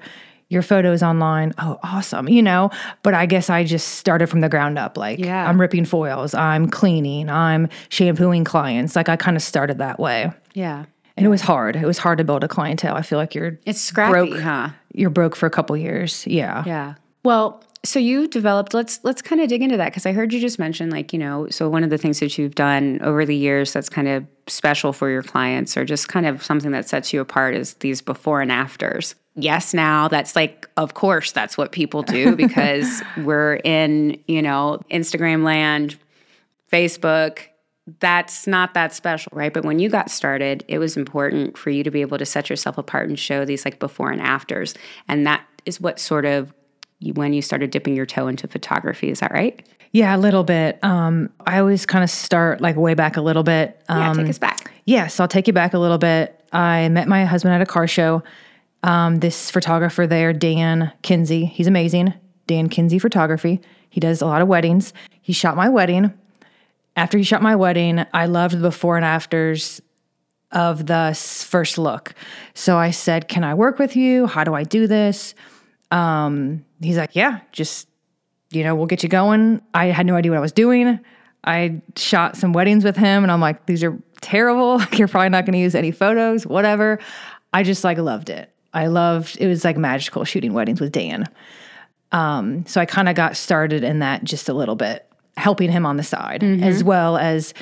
your 0.55 0.63
photos 0.63 1.03
online. 1.03 1.53
Oh, 1.59 1.79
awesome." 1.83 2.29
You 2.29 2.43
know, 2.43 2.71
but 3.03 3.13
I 3.13 3.27
guess 3.27 3.51
I 3.51 3.65
just 3.65 3.89
started 3.97 4.29
from 4.29 4.41
the 4.41 4.49
ground 4.49 4.79
up 4.79 4.97
like 4.97 5.19
Yeah. 5.19 5.47
I'm 5.47 5.61
ripping 5.61 5.85
foils, 5.85 6.33
I'm 6.35 6.71
cleaning, 6.71 7.29
I'm 7.29 7.69
shampooing 7.91 8.45
clients. 8.45 8.97
Like 8.97 9.11
I 9.11 9.17
kind 9.17 9.37
of 9.37 9.43
started 9.43 9.79
that 9.79 9.99
way. 10.01 10.33
Yeah. 10.55 10.85
And 11.17 11.27
it 11.27 11.29
was 11.29 11.43
hard. 11.43 11.77
It 11.77 11.85
was 11.87 11.99
hard 11.99 12.19
to 12.19 12.25
build 12.25 12.43
a 12.43 12.49
clientele. 12.49 12.97
I 12.97 13.03
feel 13.03 13.19
like 13.19 13.35
you're 13.35 13.59
It's 13.67 13.81
scrappy, 13.81 14.31
broke. 14.31 14.41
huh? 14.41 14.71
You're 14.95 15.11
broke 15.11 15.37
for 15.37 15.47
a 15.47 15.51
couple 15.51 15.77
years. 15.77 16.27
Yeah. 16.27 16.65
Yeah. 16.67 16.95
Well, 17.25 17.63
so 17.85 17.99
you 17.99 18.27
developed 18.29 18.73
let's 18.75 18.99
let's 19.05 19.21
kind 19.23 19.41
of 19.43 19.49
dig 19.49 19.61
into 19.63 19.77
that 19.77 19.91
because 19.91 20.07
I 20.07 20.13
heard 20.13 20.33
you 20.33 20.41
just 20.41 20.59
mention 20.59 20.89
like, 20.91 21.13
you 21.13 21.19
know, 21.19 21.49
so 21.51 21.69
one 21.69 21.85
of 21.85 21.91
the 21.91 21.99
things 21.99 22.19
that 22.21 22.37
you've 22.39 22.55
done 22.55 22.99
over 23.03 23.27
the 23.27 23.37
years 23.37 23.73
that's 23.75 23.89
kind 23.91 24.09
of 24.09 24.25
special 24.49 24.93
for 24.93 25.09
your 25.11 25.23
clients 25.23 25.77
or 25.77 25.85
just 25.85 26.09
kind 26.09 26.27
of 26.27 26.43
something 26.43 26.71
that 26.73 26.89
sets 26.89 27.13
you 27.13 27.21
apart 27.21 27.55
is 27.55 27.75
these 27.75 28.01
before 28.01 28.41
and 28.41 28.51
afters. 28.51 29.15
Yes, 29.37 29.75
now 29.75 30.09
that's 30.09 30.37
like 30.37 30.69
of 30.77 30.95
course 30.95 31.33
that's 31.33 31.59
what 31.59 31.73
people 31.73 32.03
do 32.03 32.37
because 32.45 33.03
we're 33.19 33.57
in, 33.57 34.19
you 34.27 34.43
know, 34.43 34.81
Instagram 34.91 35.45
land, 35.45 35.99
Facebook, 36.73 37.41
that's 38.01 38.47
not 38.47 38.75
that 38.75 38.95
special, 38.95 39.31
right? 39.35 39.53
But 39.53 39.65
when 39.65 39.79
you 39.79 39.91
got 39.91 40.11
started, 40.11 40.65
it 40.69 40.79
was 40.79 40.97
important 40.97 41.59
for 41.59 41.71
you 41.71 41.83
to 41.85 41.91
be 41.91 42.01
able 42.01 42.19
to 42.19 42.25
set 42.25 42.49
yourself 42.49 42.79
apart 42.79 43.09
and 43.09 43.19
show 43.19 43.45
these 43.45 43.65
like 43.65 43.79
before 43.79 44.11
and 44.11 44.23
afters. 44.23 44.75
And 45.07 45.27
that 45.27 45.45
is 45.67 45.81
what 45.81 45.99
sort 45.99 46.25
of 46.25 46.55
you, 47.01 47.13
when 47.13 47.33
you 47.35 47.43
started 47.43 47.71
dipping 47.71 47.95
your 47.95 48.07
toe 48.07 48.27
into 48.27 48.49
photography. 48.49 49.11
Is 49.11 49.21
that 49.21 49.33
right? 49.33 49.67
Yeah, 49.93 50.17
a 50.17 50.19
little 50.19 50.45
bit. 50.45 50.83
Um, 50.83 51.31
I 51.47 51.59
always 51.59 51.87
kind 51.87 52.03
of 52.03 52.11
start 52.11 52.61
like 52.61 52.77
way 52.77 52.95
back 52.95 53.17
a 53.17 53.21
little 53.21 53.45
bit. 53.45 53.81
Um, 53.89 54.01
Yeah, 54.01 54.13
take 54.15 54.31
us 54.31 54.39
back. 54.39 54.71
Yes, 54.87 55.21
I'll 55.21 55.29
take 55.29 55.47
you 55.47 55.53
back 55.53 55.75
a 55.75 55.79
little 55.79 55.99
bit. 55.99 56.41
I 56.53 56.89
met 56.89 57.07
my 57.07 57.25
husband 57.25 57.55
at 57.55 57.61
a 57.61 57.67
car 57.67 57.87
show. 57.87 58.23
Um, 58.85 59.21
this 59.21 59.51
photographer 59.51 60.07
there, 60.07 60.35
Dan 60.35 60.93
Kinsey, 61.01 61.47
he's 61.47 61.67
amazing. 61.67 62.13
Dan 62.47 62.69
Kinsey 62.69 62.99
Photography. 62.99 63.63
He 63.89 63.99
does 63.99 64.21
a 64.21 64.27
lot 64.27 64.43
of 64.43 64.49
weddings. 64.49 64.93
He 65.23 65.33
shot 65.33 65.57
my 65.57 65.71
wedding. 65.71 66.13
After 66.95 67.17
he 67.17 67.25
shot 67.25 67.41
my 67.41 67.57
wedding, 67.57 68.05
I 68.13 68.27
loved 68.27 68.59
the 68.59 68.61
before 68.61 68.97
and 68.97 69.05
afters 69.05 69.81
of 70.53 70.85
the 70.85 71.19
first 71.49 71.79
look. 71.79 72.15
So 72.53 72.77
I 72.77 72.91
said, 72.91 73.27
Can 73.27 73.43
I 73.43 73.55
work 73.55 73.79
with 73.79 73.97
you? 73.97 74.27
How 74.27 74.45
do 74.45 74.53
I 74.53 74.65
do 74.65 74.87
this? 74.87 75.35
Um, 75.91 76.67
he's 76.83 76.99
like, 76.99 77.17
Yeah, 77.17 77.41
just 77.53 77.89
you 78.51 78.65
know, 78.65 78.75
we'll 78.75 78.87
get 78.87 79.03
you 79.03 79.09
going. 79.09 79.63
I 79.73 79.87
had 79.87 80.05
no 80.05 80.15
idea 80.15 80.31
what 80.31 80.39
I 80.39 80.43
was 80.43 80.53
doing. 80.53 81.01
I 81.43 81.81
shot 81.97 82.37
some 82.37 82.53
weddings 82.53 82.85
with 82.85 82.97
him 82.97 83.23
and 83.23 83.33
I'm 83.33 83.41
like, 83.41 83.67
these 83.67 83.83
are 83.83 83.99
terrible. 84.21 84.81
You're 84.93 85.09
probably 85.09 85.31
not 85.31 85.45
going 85.45 85.55
to 85.55 85.59
use 85.59 85.75
any 85.75 85.91
photos, 85.91 86.47
whatever. 86.47 87.01
I 87.53 87.63
just 87.63 87.83
like 87.83 87.99
loved 87.99 88.31
it. 88.31 88.54
I 88.75 88.87
loved 88.89 89.37
it 89.41 89.47
was 89.47 89.65
like 89.65 89.77
magical 89.77 90.25
shooting 90.25 90.53
weddings 90.53 90.81
with 90.81 90.93
Dan. 90.93 91.27
Um, 92.13 92.65
so 92.67 92.81
I 92.81 92.87
kind 92.87 93.09
of 93.09 93.15
got 93.17 93.37
started 93.37 93.83
in 93.83 93.99
that 94.01 94.23
just 94.25 94.49
a 94.49 94.53
little 94.55 94.77
bit, 94.77 95.07
helping 95.37 95.71
him 95.71 95.85
on 95.87 95.97
the 95.97 96.03
side, 96.05 96.45
as 96.45 96.85
well 96.85 97.17
as 97.17 97.55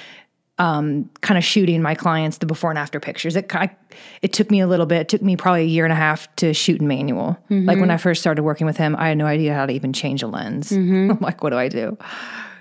um, 0.59 1.09
kind 1.23 1.39
of 1.39 1.45
shooting 1.45 1.81
my 1.81 1.95
clients 1.95 2.39
the 2.39 2.45
before 2.47 2.69
and 2.71 2.79
after 2.79 3.01
pictures. 3.01 3.35
It 3.35 3.55
I, 3.57 3.75
it 4.21 4.33
took 4.35 4.51
me 4.51 4.61
a 4.61 4.67
little 4.67 4.85
bit. 4.87 5.01
It 5.03 5.09
took 5.09 5.23
me 5.23 5.37
probably 5.37 5.63
a 5.63 5.67
year 5.67 5.85
and 5.85 5.93
a 5.93 5.97
half 5.97 6.35
to 6.37 6.53
shoot 6.53 6.81
in 6.81 6.87
manual. 6.87 7.39
Like 7.49 7.79
when 7.81 7.91
I 7.91 7.97
first 7.97 8.21
started 8.21 8.43
working 8.43 8.67
with 8.67 8.77
him, 8.77 8.95
I 8.97 9.09
had 9.09 9.19
no 9.19 9.27
idea 9.27 9.55
how 9.55 9.65
to 9.67 9.73
even 9.73 9.93
change 9.95 10.23
a 10.23 10.27
lens. 10.27 10.71
I'm 10.73 11.19
like, 11.21 11.43
what 11.43 11.51
do 11.51 11.57
I 11.57 11.69
do? 11.69 11.97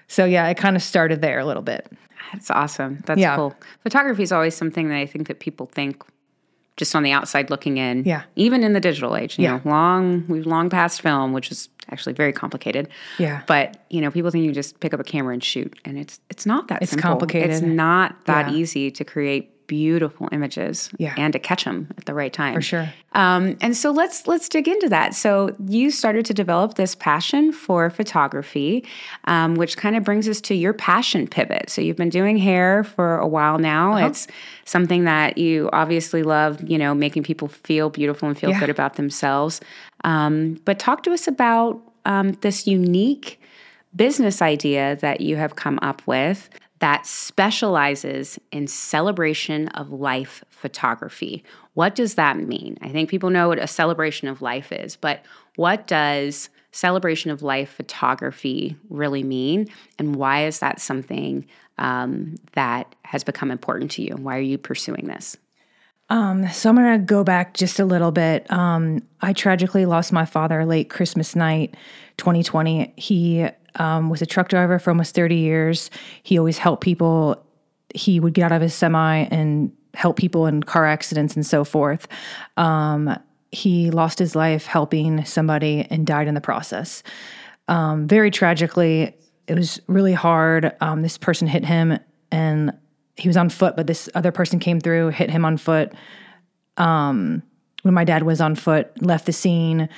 So 0.08 0.24
yeah, 0.26 0.48
it 0.48 0.56
kind 0.58 0.76
of 0.78 0.82
started 0.82 1.22
there 1.22 1.40
a 1.40 1.46
little 1.46 1.62
bit. 1.64 1.92
That's 2.32 2.50
awesome. 2.50 3.04
That's 3.06 3.20
Yeah. 3.20 3.36
cool. 3.36 3.54
Photography 3.84 4.24
is 4.24 4.32
always 4.32 4.56
something 4.56 4.88
that 4.88 4.98
I 4.98 5.06
think 5.06 5.28
that 5.28 5.40
people 5.42 5.66
think 5.66 6.02
just 6.82 6.96
on 6.96 7.04
the 7.04 7.12
outside 7.12 7.52
looking 7.52 7.78
in. 7.78 8.04
Yeah. 8.06 8.24
Even 8.36 8.64
in 8.64 8.74
the 8.74 8.80
digital 8.80 9.16
age, 9.16 9.38
you 9.38 9.44
Yeah. 9.44 9.58
know, 9.64 9.70
long 9.70 10.26
we've 10.28 10.48
long 10.48 10.68
past 10.72 11.00
film, 11.02 11.32
which 11.32 11.52
is 11.52 11.70
actually 11.92 12.14
very 12.14 12.34
complicated. 12.34 12.90
Yeah. 13.20 13.44
But 13.46 13.86
you 13.92 14.02
know, 14.02 14.10
people 14.10 14.32
think 14.32 14.44
you 14.46 14.52
just 14.52 14.80
pick 14.80 14.92
up 14.96 15.00
a 15.00 15.04
camera 15.04 15.34
and 15.34 15.44
shoot, 15.44 15.78
and 15.86 16.00
it's 16.00 16.20
it's 16.32 16.46
not 16.48 16.68
that 16.70 16.82
It's 16.82 16.90
simple. 16.92 17.10
complicated. 17.12 17.52
It's 17.52 17.62
not 17.62 18.26
that 18.26 18.50
Yeah. 18.50 18.56
easy 18.58 18.90
to 18.90 19.04
create 19.06 19.52
beautiful 19.72 20.28
images 20.34 20.90
Yeah. 20.98 21.14
and 21.18 21.32
to 21.32 21.40
catch 21.40 21.64
them 21.64 21.88
at 21.98 22.04
the 22.06 22.14
right 22.14 22.34
time. 22.34 22.56
For 22.56 22.62
sure. 22.62 22.94
Um, 23.14 23.56
and 23.62 23.76
so 23.76 23.92
let's 23.92 24.28
let's 24.28 24.50
dig 24.50 24.68
into 24.68 24.90
that. 24.90 25.16
So 25.16 25.56
you 25.68 25.92
started 25.92 26.26
to 26.26 26.34
develop 26.34 26.74
this 26.76 26.94
passion 26.94 27.54
for 27.54 27.90
photography, 27.90 28.84
um, 29.26 29.56
which 29.56 29.78
kind 29.78 29.96
of 29.96 30.04
brings 30.04 30.28
us 30.28 30.42
to 30.42 30.54
your 30.56 30.74
passion 30.74 31.26
pivot. 31.28 31.70
So 31.70 31.82
you've 31.82 31.96
been 31.96 32.10
doing 32.10 32.36
hair 32.38 32.84
for 32.84 33.18
a 33.18 33.28
while 33.28 33.58
now. 33.60 33.94
Uh-huh. 33.94 34.08
It's 34.08 34.28
something 34.66 35.06
that 35.06 35.38
you 35.38 35.70
obviously 35.72 36.24
love. 36.24 36.62
You 36.70 36.78
know, 36.78 36.94
making 36.94 37.24
people 37.24 37.48
feel 37.48 37.90
beautiful 37.90 38.28
and 38.28 38.38
feel 38.38 38.50
Yeah. 38.50 38.60
good 38.60 38.70
about 38.70 38.96
themselves. 38.96 39.62
Um, 40.04 40.60
but 40.66 40.80
talk 40.80 41.04
to 41.04 41.12
us 41.14 41.28
about 41.28 41.80
um, 42.06 42.34
this 42.42 42.68
unique 42.68 43.40
business 43.96 44.42
idea 44.42 44.98
that 44.98 45.22
you 45.22 45.36
have 45.38 45.56
come 45.56 45.80
up 45.82 46.02
with 46.06 46.50
that 46.82 47.06
specializes 47.06 48.40
in 48.52 48.66
celebration 48.66 49.68
of 49.70 49.92
life 49.92 50.44
photography. 50.50 51.44
What 51.76 51.94
does 51.94 52.16
that 52.16 52.38
mean? 52.38 52.78
I 52.82 52.90
think 52.90 53.08
people 53.08 53.30
know 53.30 53.50
what 53.50 53.60
a 53.60 53.68
celebration 53.68 54.28
of 54.28 54.42
life 54.42 54.72
is, 54.72 54.96
but 54.96 55.24
what 55.56 55.86
does 55.86 56.50
celebration 56.72 57.30
of 57.30 57.44
life 57.44 57.70
photography 57.70 58.76
really 58.90 59.22
mean? 59.22 59.68
And 60.00 60.16
why 60.16 60.46
is 60.46 60.60
that 60.60 60.82
something 60.82 61.46
um, 61.78 62.38
that 62.54 62.96
has 63.04 63.24
become 63.24 63.52
important 63.52 63.92
to 63.92 64.02
you? 64.02 64.16
And 64.16 64.26
why 64.26 64.38
are 64.38 64.42
you 64.42 64.58
pursuing 64.58 65.06
this? 65.06 65.38
So 66.52 66.70
I'm 66.70 66.76
going 66.76 67.00
to 67.00 67.06
go 67.06 67.24
back 67.24 67.54
just 67.54 67.80
a 67.80 67.86
little 67.86 68.12
bit. 68.12 68.50
Um, 68.52 69.02
I 69.22 69.34
tragically 69.34 69.86
lost 69.86 70.12
my 70.12 70.26
father 70.26 70.66
late 70.66 70.90
Christmas 70.90 71.36
night, 71.36 71.76
2020. 72.18 72.94
He 72.98 73.48
um, 73.76 74.10
was 74.10 74.22
a 74.22 74.26
truck 74.26 74.50
driver 74.50 74.78
for 74.78 74.90
almost 74.90 75.16
30 75.16 75.36
years. 75.36 75.90
He 76.24 76.38
always 76.38 76.58
helped 76.58 76.84
people. 76.84 77.42
He 77.96 78.20
would 78.20 78.34
get 78.34 78.44
out 78.44 78.52
of 78.52 78.62
his 78.62 78.74
semi 78.74 79.20
and 79.32 79.72
help 79.94 80.18
people 80.18 80.46
in 80.46 80.64
car 80.64 80.86
accidents 80.86 81.36
and 81.36 81.46
so 81.46 81.64
forth. 81.64 82.08
Um, 82.58 83.18
he 83.52 83.92
lost 83.92 84.20
his 84.20 84.36
life 84.36 84.66
helping 84.66 85.26
somebody 85.26 85.88
and 85.90 86.06
died 86.06 86.28
in 86.28 86.34
the 86.34 86.42
process. 86.42 87.04
Um, 87.68 88.08
very 88.08 88.32
tragically, 88.32 89.16
it 89.48 89.56
was 89.56 89.82
really 89.88 90.14
hard. 90.14 90.74
Um, 90.82 91.02
this 91.02 91.18
person 91.18 91.48
hit 91.48 91.66
him 91.66 91.98
and 92.32 92.74
he 93.18 93.28
was 93.28 93.38
on 93.38 93.50
foot, 93.50 93.76
but 93.76 93.88
this 93.88 94.10
other 94.16 94.32
person 94.32 94.60
came 94.60 94.80
through, 94.80 95.10
hit 95.10 95.30
him 95.30 95.46
on 95.46 95.58
foot. 95.58 95.94
Um, 96.78 97.44
when 97.84 97.94
my 97.94 98.04
dad 98.04 98.24
was 98.24 98.42
on 98.42 98.56
foot, 98.56 98.92
left 99.02 99.26
the 99.26 99.34
scene. 99.34 99.90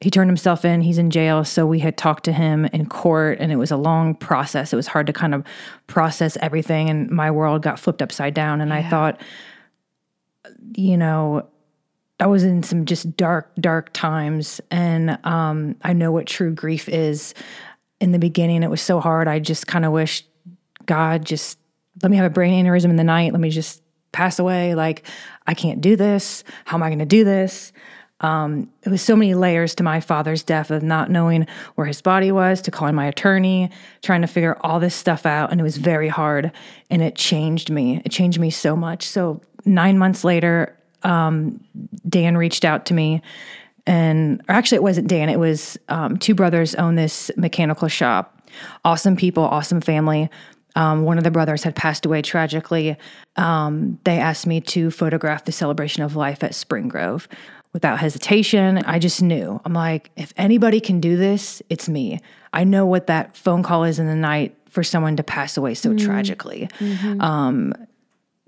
He 0.00 0.10
turned 0.10 0.30
himself 0.30 0.64
in. 0.64 0.80
He's 0.80 0.98
in 0.98 1.10
jail. 1.10 1.44
So 1.44 1.66
we 1.66 1.78
had 1.78 1.96
talked 1.96 2.24
to 2.24 2.32
him 2.32 2.66
in 2.66 2.86
court, 2.86 3.38
and 3.40 3.52
it 3.52 3.56
was 3.56 3.70
a 3.70 3.76
long 3.76 4.14
process. 4.14 4.72
It 4.72 4.76
was 4.76 4.86
hard 4.86 5.06
to 5.08 5.12
kind 5.12 5.34
of 5.34 5.44
process 5.86 6.38
everything, 6.40 6.88
and 6.88 7.10
my 7.10 7.30
world 7.30 7.62
got 7.62 7.78
flipped 7.78 8.02
upside 8.02 8.34
down. 8.34 8.60
And 8.60 8.72
I 8.72 8.82
thought, 8.88 9.20
you 10.74 10.96
know, 10.96 11.46
I 12.18 12.26
was 12.26 12.44
in 12.44 12.62
some 12.62 12.84
just 12.84 13.16
dark, 13.16 13.50
dark 13.56 13.92
times, 13.92 14.60
and 14.70 15.18
um, 15.24 15.76
I 15.82 15.92
know 15.92 16.12
what 16.12 16.26
true 16.26 16.52
grief 16.52 16.88
is. 16.88 17.34
In 18.00 18.12
the 18.12 18.18
beginning, 18.18 18.62
it 18.62 18.70
was 18.70 18.80
so 18.80 19.00
hard. 19.00 19.28
I 19.28 19.38
just 19.38 19.66
kind 19.66 19.84
of 19.84 19.92
wished 19.92 20.26
God 20.86 21.26
just 21.26 21.58
let 22.02 22.10
me 22.10 22.16
have 22.16 22.26
a 22.26 22.30
brain 22.30 22.64
aneurysm 22.64 22.90
in 22.90 22.96
the 22.96 23.04
night. 23.04 23.32
Let 23.32 23.40
me 23.40 23.50
just 23.50 23.82
pass 24.12 24.38
away. 24.38 24.74
Like 24.74 25.06
I 25.46 25.54
can't 25.54 25.80
do 25.80 25.96
this. 25.96 26.44
How 26.64 26.76
am 26.76 26.82
I 26.82 26.88
going 26.88 26.98
to 27.00 27.04
do 27.04 27.24
this? 27.24 27.72
Um, 28.20 28.70
it 28.82 28.90
was 28.90 29.00
so 29.00 29.16
many 29.16 29.34
layers 29.34 29.74
to 29.76 29.82
my 29.82 30.00
father's 30.00 30.42
death 30.42 30.70
of 30.70 30.82
not 30.82 31.10
knowing 31.10 31.46
where 31.74 31.86
his 31.86 32.02
body 32.02 32.30
was, 32.30 32.60
to 32.62 32.70
calling 32.70 32.94
my 32.94 33.06
attorney, 33.06 33.70
trying 34.02 34.20
to 34.20 34.26
figure 34.26 34.58
all 34.60 34.78
this 34.78 34.94
stuff 34.94 35.24
out, 35.24 35.50
and 35.50 35.58
it 35.58 35.64
was 35.64 35.78
very 35.78 36.08
hard. 36.08 36.52
And 36.90 37.00
it 37.02 37.14
changed 37.14 37.70
me. 37.70 38.02
It 38.04 38.10
changed 38.10 38.38
me 38.38 38.50
so 38.50 38.76
much. 38.76 39.06
So 39.06 39.40
nine 39.64 39.98
months 39.98 40.22
later, 40.22 40.76
um, 41.02 41.64
Dan 42.08 42.36
reached 42.36 42.64
out 42.64 42.84
to 42.86 42.94
me, 42.94 43.22
and 43.86 44.42
or 44.48 44.54
actually, 44.54 44.76
it 44.76 44.82
wasn't 44.82 45.08
Dan. 45.08 45.30
It 45.30 45.38
was 45.38 45.78
um, 45.88 46.18
two 46.18 46.34
brothers 46.34 46.74
own 46.74 46.96
this 46.96 47.30
mechanical 47.38 47.88
shop. 47.88 48.50
Awesome 48.84 49.16
people, 49.16 49.44
awesome 49.44 49.80
family. 49.80 50.28
Um, 50.76 51.02
one 51.02 51.18
of 51.18 51.24
the 51.24 51.30
brothers 51.30 51.62
had 51.62 51.74
passed 51.74 52.06
away 52.06 52.22
tragically. 52.22 52.96
Um, 53.36 53.98
they 54.04 54.18
asked 54.18 54.46
me 54.46 54.60
to 54.62 54.90
photograph 54.90 55.44
the 55.44 55.52
celebration 55.52 56.02
of 56.02 56.16
life 56.16 56.44
at 56.44 56.54
Spring 56.54 56.88
Grove. 56.88 57.28
Without 57.72 57.98
hesitation, 57.98 58.78
I 58.78 58.98
just 58.98 59.22
knew. 59.22 59.60
I'm 59.64 59.74
like, 59.74 60.10
if 60.16 60.32
anybody 60.36 60.80
can 60.80 61.00
do 61.00 61.16
this, 61.16 61.62
it's 61.68 61.88
me. 61.88 62.18
I 62.52 62.64
know 62.64 62.84
what 62.84 63.06
that 63.06 63.36
phone 63.36 63.62
call 63.62 63.84
is 63.84 63.98
in 63.98 64.06
the 64.06 64.16
night 64.16 64.56
for 64.68 64.82
someone 64.82 65.16
to 65.16 65.22
pass 65.22 65.56
away 65.56 65.74
so 65.74 65.96
tragically. 65.96 66.68
Um, 67.20 67.74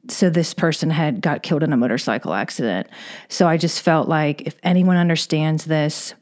so 0.09 0.29
this 0.31 0.55
person 0.55 0.91
had 0.91 1.21
got 1.21 1.43
killed 1.45 1.63
in 1.63 1.73
a 1.73 1.77
motorcycle 1.77 2.35
accident. 2.35 2.89
So 3.29 3.47
I 3.47 3.57
just 3.57 3.83
felt 3.83 4.09
like 4.09 4.43
if 4.43 4.57
anyone 4.65 4.97
understands 4.97 5.67
this, 5.67 6.15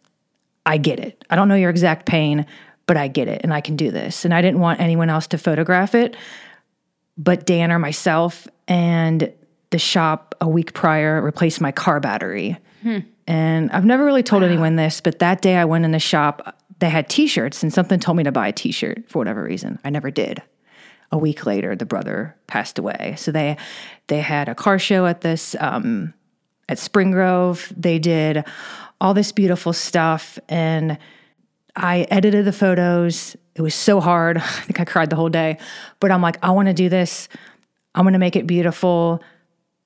I 0.67 0.77
get 0.77 1.01
it. 1.01 1.25
I 1.31 1.37
don't 1.37 1.49
know 1.49 1.55
your 1.55 1.71
exact 1.71 2.05
pain, 2.05 2.45
but 2.91 2.97
I 2.97 3.07
get 3.07 3.29
it 3.29 3.43
and 3.45 3.55
I 3.55 3.61
can 3.61 3.77
do 3.77 3.93
this. 3.93 4.25
And 4.25 4.35
I 4.35 4.43
didn't 4.43 4.59
want 4.59 4.81
anyone 4.81 5.11
else 5.11 5.29
to 5.29 5.39
photograph 5.39 5.95
it, 5.95 6.17
but 7.17 7.47
Dan 7.47 7.71
or 7.71 7.79
myself 7.79 8.49
and 8.67 9.33
the 9.71 9.79
shop 9.79 10.35
a 10.41 10.49
week 10.49 10.75
prior 10.75 11.23
replaced 11.23 11.61
my 11.61 11.71
car 11.71 12.01
battery. 12.01 12.59
And 13.29 13.71
I've 13.71 13.85
never 13.85 14.05
really 14.05 14.25
told 14.25 14.43
anyone 14.43 14.75
this, 14.75 15.01
but 15.01 15.21
that 15.21 15.41
day 15.41 15.55
I 15.57 15.67
went 15.67 15.85
in 15.85 15.93
the 15.93 16.01
shop, 16.01 16.57
they 16.81 16.89
had 16.89 17.09
t 17.09 17.29
shirts 17.29 17.63
and 17.63 17.73
something 17.73 18.01
told 18.01 18.17
me 18.17 18.25
to 18.25 18.33
buy 18.33 18.49
a 18.49 18.53
t 18.53 18.73
shirt 18.73 19.05
for 19.09 19.19
whatever 19.19 19.45
reason. 19.45 19.79
I 19.85 19.91
never 19.91 20.11
did. 20.11 20.43
A 21.13 21.19
week 21.19 21.47
later, 21.47 21.77
the 21.77 21.87
brother 21.87 22.35
passed 22.49 22.77
away. 22.77 23.15
So 23.19 23.31
they 23.31 23.57
they 24.09 24.21
had 24.21 24.49
a 24.49 24.57
car 24.57 24.81
show 24.81 25.07
at 25.07 25.21
this 25.21 25.55
um, 25.61 26.13
at 26.69 26.81
Spring 26.81 27.13
Grove. 27.13 27.73
They 27.77 28.01
did 28.01 28.43
all 29.01 29.15
this 29.15 29.31
beautiful 29.31 29.73
stuff, 29.73 30.41
and 30.49 30.99
I 31.77 32.07
edited 32.11 32.45
the 32.45 32.53
photos. 32.53 33.37
It 33.55 33.63
was 33.63 33.75
so 33.75 34.01
hard. 34.01 34.37
I 34.39 34.41
think 34.41 34.81
I 34.81 34.85
cried 34.85 35.11
the 35.11 35.17
whole 35.17 35.29
day. 35.29 35.59
But 36.01 36.11
I'm 36.11 36.23
like, 36.23 36.39
I 36.43 36.51
want 36.51 36.69
to 36.69 36.75
do 36.75 36.89
this. 36.89 37.29
I'm 37.95 38.05
going 38.05 38.13
to 38.13 38.19
make 38.19 38.37
it 38.37 38.47
beautiful. 38.47 39.23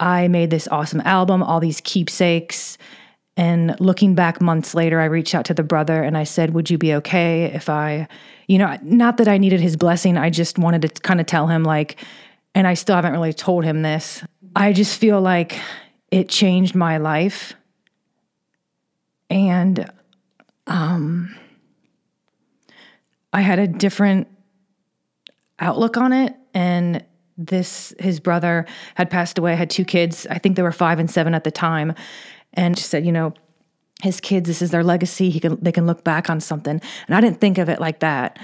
I 0.00 0.28
made 0.28 0.50
this 0.50 0.68
awesome 0.68 1.00
album, 1.02 1.42
all 1.42 1.60
these 1.60 1.80
keepsakes. 1.80 2.78
And 3.36 3.78
looking 3.80 4.14
back 4.14 4.40
months 4.40 4.74
later, 4.74 5.00
I 5.00 5.06
reached 5.06 5.34
out 5.34 5.44
to 5.46 5.54
the 5.54 5.62
brother 5.62 6.02
and 6.02 6.16
I 6.16 6.24
said, 6.24 6.54
Would 6.54 6.70
you 6.70 6.78
be 6.78 6.94
okay 6.94 7.44
if 7.44 7.68
I, 7.68 8.06
you 8.46 8.58
know, 8.58 8.78
not 8.82 9.16
that 9.16 9.28
I 9.28 9.38
needed 9.38 9.60
his 9.60 9.76
blessing, 9.76 10.16
I 10.16 10.30
just 10.30 10.58
wanted 10.58 10.82
to 10.82 10.88
kind 11.02 11.20
of 11.20 11.26
tell 11.26 11.48
him, 11.48 11.64
like, 11.64 11.96
and 12.54 12.66
I 12.66 12.74
still 12.74 12.94
haven't 12.94 13.12
really 13.12 13.32
told 13.32 13.64
him 13.64 13.82
this. 13.82 14.22
I 14.54 14.72
just 14.72 15.00
feel 15.00 15.20
like 15.20 15.58
it 16.10 16.28
changed 16.28 16.76
my 16.76 16.98
life. 16.98 17.54
And 19.30 19.90
um, 20.68 21.34
I 23.34 23.40
had 23.40 23.58
a 23.58 23.66
different 23.66 24.28
outlook 25.58 25.96
on 25.96 26.12
it. 26.12 26.34
And 26.54 27.04
this, 27.36 27.92
his 27.98 28.20
brother 28.20 28.64
had 28.94 29.10
passed 29.10 29.38
away, 29.38 29.56
had 29.56 29.70
two 29.70 29.84
kids. 29.84 30.24
I 30.30 30.38
think 30.38 30.54
they 30.54 30.62
were 30.62 30.72
five 30.72 31.00
and 31.00 31.10
seven 31.10 31.34
at 31.34 31.42
the 31.42 31.50
time. 31.50 31.94
And 32.52 32.78
she 32.78 32.84
said, 32.84 33.04
you 33.04 33.10
know, 33.10 33.34
his 34.02 34.20
kids, 34.20 34.46
this 34.46 34.62
is 34.62 34.70
their 34.70 34.84
legacy. 34.84 35.30
He 35.30 35.40
can, 35.40 35.58
they 35.60 35.72
can 35.72 35.84
look 35.84 36.04
back 36.04 36.30
on 36.30 36.38
something. 36.38 36.80
And 37.06 37.16
I 37.16 37.20
didn't 37.20 37.40
think 37.40 37.58
of 37.58 37.68
it 37.68 37.80
like 37.80 38.00
that. 38.00 38.38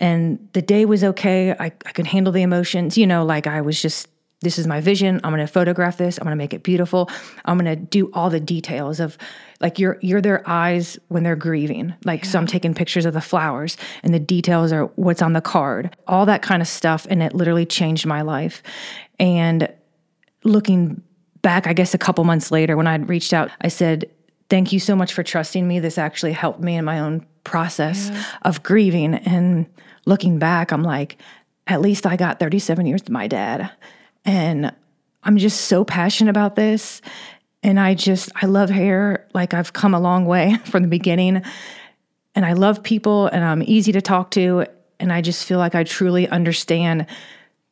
And 0.00 0.48
the 0.54 0.62
day 0.62 0.86
was 0.86 1.04
okay. 1.04 1.52
I, 1.52 1.66
I 1.66 1.92
could 1.92 2.08
handle 2.08 2.32
the 2.32 2.42
emotions, 2.42 2.98
you 2.98 3.06
know, 3.06 3.24
like 3.24 3.46
I 3.46 3.60
was 3.60 3.80
just, 3.80 4.08
this 4.42 4.58
is 4.58 4.66
my 4.66 4.80
vision. 4.80 5.20
I'm 5.24 5.32
going 5.32 5.44
to 5.44 5.52
photograph 5.52 5.96
this. 5.96 6.18
I'm 6.18 6.24
going 6.24 6.32
to 6.32 6.36
make 6.36 6.52
it 6.52 6.62
beautiful. 6.62 7.08
I'm 7.44 7.58
going 7.58 7.76
to 7.76 7.76
do 7.76 8.10
all 8.12 8.28
the 8.28 8.40
details 8.40 9.00
of 9.00 9.16
like 9.60 9.78
you're 9.78 9.98
you're 10.02 10.20
their 10.20 10.48
eyes 10.48 10.98
when 11.08 11.22
they're 11.22 11.36
grieving. 11.36 11.94
Like 12.04 12.24
so 12.24 12.38
I'm 12.38 12.46
taking 12.46 12.74
pictures 12.74 13.06
of 13.06 13.14
the 13.14 13.20
flowers 13.20 13.76
and 14.02 14.12
the 14.12 14.20
details 14.20 14.72
are 14.72 14.86
what's 14.96 15.22
on 15.22 15.32
the 15.32 15.40
card. 15.40 15.96
All 16.06 16.26
that 16.26 16.42
kind 16.42 16.60
of 16.60 16.68
stuff 16.68 17.06
and 17.08 17.22
it 17.22 17.34
literally 17.34 17.64
changed 17.64 18.04
my 18.04 18.22
life. 18.22 18.62
And 19.18 19.72
looking 20.44 21.00
back, 21.42 21.66
I 21.66 21.72
guess 21.72 21.94
a 21.94 21.98
couple 21.98 22.24
months 22.24 22.50
later 22.50 22.76
when 22.76 22.86
I'd 22.86 23.08
reached 23.08 23.32
out, 23.32 23.50
I 23.60 23.68
said, 23.68 24.10
"Thank 24.50 24.72
you 24.72 24.80
so 24.80 24.96
much 24.96 25.12
for 25.12 25.22
trusting 25.22 25.66
me. 25.66 25.78
This 25.78 25.98
actually 25.98 26.32
helped 26.32 26.60
me 26.60 26.76
in 26.76 26.84
my 26.84 26.98
own 26.98 27.24
process 27.44 28.10
of 28.42 28.62
grieving." 28.64 29.14
And 29.14 29.66
looking 30.06 30.38
back, 30.40 30.72
I'm 30.72 30.82
like, 30.82 31.18
at 31.68 31.80
least 31.80 32.06
I 32.06 32.16
got 32.16 32.40
37 32.40 32.86
years 32.86 33.02
with 33.02 33.10
my 33.10 33.28
dad. 33.28 33.70
And 34.24 34.72
I'm 35.22 35.36
just 35.36 35.62
so 35.62 35.84
passionate 35.84 36.30
about 36.30 36.56
this. 36.56 37.00
And 37.62 37.78
I 37.78 37.94
just, 37.94 38.30
I 38.40 38.46
love 38.46 38.70
hair. 38.70 39.26
Like 39.34 39.54
I've 39.54 39.72
come 39.72 39.94
a 39.94 40.00
long 40.00 40.26
way 40.26 40.56
from 40.64 40.82
the 40.82 40.88
beginning. 40.88 41.42
And 42.34 42.46
I 42.46 42.54
love 42.54 42.82
people 42.82 43.26
and 43.26 43.44
I'm 43.44 43.62
easy 43.62 43.92
to 43.92 44.00
talk 44.00 44.30
to. 44.32 44.66
And 44.98 45.12
I 45.12 45.20
just 45.20 45.44
feel 45.44 45.58
like 45.58 45.74
I 45.74 45.84
truly 45.84 46.28
understand 46.28 47.06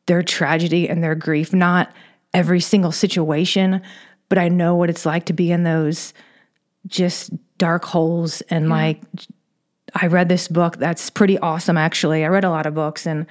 their 0.05 0.23
tragedy 0.23 0.89
and 0.89 1.03
their 1.03 1.15
grief. 1.15 1.53
Not 1.53 1.91
every 2.33 2.59
single 2.59 2.91
situation, 2.91 3.81
but 4.29 4.37
I 4.37 4.47
know 4.47 4.75
what 4.75 4.89
it's 4.89 5.05
like 5.05 5.25
to 5.25 5.33
be 5.33 5.51
in 5.51 5.63
those 5.63 6.13
just 6.87 7.31
dark 7.57 7.85
holes 7.85 8.41
and 8.49 8.69
like 8.69 9.01
I 9.93 10.07
read 10.07 10.29
this 10.29 10.47
book 10.47 10.77
that's 10.77 11.09
pretty 11.09 11.37
awesome 11.39 11.77
actually. 11.77 12.25
I 12.25 12.29
read 12.29 12.43
a 12.43 12.49
lot 12.49 12.65
of 12.65 12.73
books 12.73 13.05
and 13.05 13.27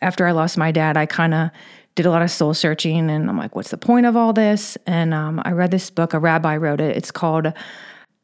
after 0.00 0.26
I 0.26 0.32
lost 0.32 0.58
my 0.58 0.72
dad, 0.72 0.96
I 0.96 1.06
kind 1.06 1.34
of 1.34 1.50
did 1.98 2.06
a 2.06 2.10
lot 2.10 2.22
of 2.22 2.30
soul 2.30 2.54
searching 2.54 3.10
and 3.10 3.28
I'm 3.28 3.36
like, 3.36 3.56
what's 3.56 3.72
the 3.72 3.76
point 3.76 4.06
of 4.06 4.16
all 4.16 4.32
this? 4.32 4.78
And 4.86 5.12
um, 5.12 5.42
I 5.44 5.50
read 5.50 5.72
this 5.72 5.90
book, 5.90 6.14
a 6.14 6.20
rabbi 6.20 6.56
wrote 6.56 6.80
it. 6.80 6.96
It's 6.96 7.10
called 7.10 7.52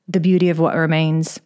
The 0.07 0.21
Beauty 0.21 0.49
of 0.49 0.61
What 0.61 0.77
Remains. 0.77 1.41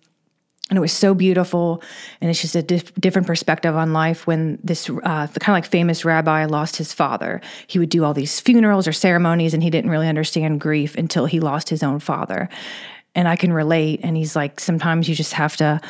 And 0.69 0.77
it 0.77 0.81
was 0.83 0.93
so 0.93 1.15
beautiful. 1.15 1.83
And 2.21 2.29
it's 2.29 2.43
just 2.43 2.55
a 2.55 2.63
dif- 2.63 2.95
different 2.97 3.27
perspective 3.27 3.75
on 3.75 3.95
life 3.95 4.27
when 4.27 4.59
this 4.63 4.91
uh, 4.91 4.93
kind 5.01 5.37
of 5.37 5.49
like 5.49 5.65
famous 5.65 6.05
rabbi 6.05 6.45
lost 6.45 6.77
his 6.77 6.93
father. 6.93 7.41
He 7.67 7.79
would 7.79 7.89
do 7.89 8.05
all 8.05 8.13
these 8.13 8.41
funerals 8.41 8.87
or 8.87 8.93
ceremonies 8.93 9.55
and 9.55 9.63
he 9.63 9.71
didn't 9.71 9.91
really 9.91 10.07
understand 10.07 10.61
grief 10.61 10.97
until 10.97 11.25
he 11.25 11.41
lost 11.41 11.71
his 11.71 11.83
own 11.83 11.99
father. 11.99 12.51
And 13.15 13.27
I 13.27 13.37
can 13.37 13.55
relate. 13.55 14.01
And 14.03 14.19
he's 14.19 14.37
like, 14.37 14.61
sometimes 14.61 15.09
you 15.09 15.15
just 15.15 15.33
have 15.33 15.57
to 15.57 15.81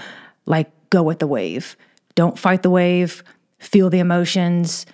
like 0.47 0.71
go 0.91 1.03
with 1.03 1.19
the 1.19 1.27
wave. 1.27 1.77
Don't 2.15 2.39
fight 2.39 2.63
the 2.63 2.71
wave, 2.71 3.25
feel 3.59 3.91
the 3.91 3.99
emotions. 3.99 4.87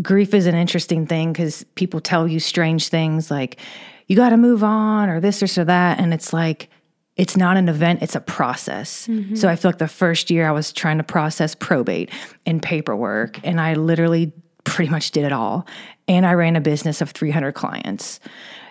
Grief 0.00 0.34
is 0.34 0.46
an 0.46 0.54
interesting 0.54 1.06
thing 1.06 1.32
because 1.32 1.64
people 1.74 2.00
tell 2.00 2.28
you 2.28 2.40
strange 2.40 2.88
things 2.88 3.30
like, 3.30 3.58
you 4.06 4.16
got 4.16 4.30
to 4.30 4.36
move 4.36 4.64
on 4.64 5.08
or 5.08 5.20
this 5.20 5.42
or 5.42 5.46
so 5.46 5.64
that. 5.64 6.00
And 6.00 6.12
it's 6.12 6.32
like, 6.32 6.68
it's 7.16 7.36
not 7.36 7.56
an 7.56 7.68
event, 7.68 8.02
it's 8.02 8.14
a 8.14 8.20
process. 8.20 9.06
Mm-hmm. 9.06 9.34
So 9.34 9.48
I 9.48 9.56
feel 9.56 9.68
like 9.70 9.78
the 9.78 9.88
first 9.88 10.30
year 10.30 10.48
I 10.48 10.52
was 10.52 10.72
trying 10.72 10.98
to 10.98 11.04
process 11.04 11.54
probate 11.54 12.10
and 12.46 12.62
paperwork, 12.62 13.38
and 13.44 13.60
I 13.60 13.74
literally 13.74 14.32
pretty 14.64 14.90
much 14.90 15.10
did 15.10 15.24
it 15.24 15.32
all. 15.32 15.66
And 16.08 16.24
I 16.24 16.32
ran 16.32 16.56
a 16.56 16.60
business 16.60 17.00
of 17.00 17.10
300 17.10 17.52
clients. 17.52 18.20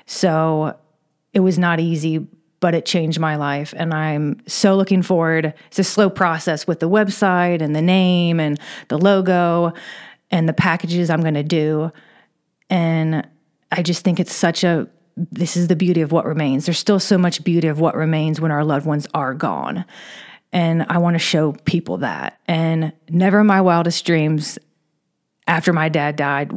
So 0.07 0.75
it 1.33 1.41
was 1.41 1.59
not 1.59 1.79
easy, 1.79 2.27
but 2.59 2.73
it 2.73 2.85
changed 2.85 3.19
my 3.19 3.35
life. 3.35 3.73
And 3.77 3.93
I'm 3.93 4.41
so 4.47 4.75
looking 4.75 5.03
forward. 5.03 5.53
It's 5.67 5.79
a 5.79 5.83
slow 5.83 6.09
process 6.09 6.65
with 6.65 6.79
the 6.79 6.89
website 6.89 7.61
and 7.61 7.75
the 7.75 7.81
name 7.81 8.39
and 8.39 8.59
the 8.87 8.97
logo 8.97 9.73
and 10.31 10.47
the 10.47 10.53
packages 10.53 11.09
I'm 11.09 11.21
going 11.21 11.33
to 11.33 11.43
do. 11.43 11.91
And 12.69 13.27
I 13.71 13.81
just 13.81 14.03
think 14.03 14.19
it's 14.19 14.33
such 14.33 14.63
a, 14.63 14.87
this 15.15 15.57
is 15.57 15.67
the 15.67 15.75
beauty 15.75 16.01
of 16.01 16.11
what 16.11 16.25
remains. 16.25 16.65
There's 16.65 16.79
still 16.79 16.99
so 16.99 17.17
much 17.17 17.43
beauty 17.43 17.67
of 17.67 17.79
what 17.79 17.95
remains 17.95 18.39
when 18.39 18.51
our 18.51 18.63
loved 18.63 18.85
ones 18.85 19.07
are 19.13 19.33
gone. 19.33 19.85
And 20.51 20.85
I 20.89 20.97
want 20.97 21.15
to 21.15 21.19
show 21.19 21.53
people 21.65 21.97
that. 21.97 22.39
And 22.47 22.93
never 23.09 23.41
in 23.41 23.47
my 23.47 23.61
wildest 23.61 24.05
dreams 24.05 24.57
after 25.47 25.73
my 25.73 25.89
dad 25.89 26.15
died, 26.15 26.51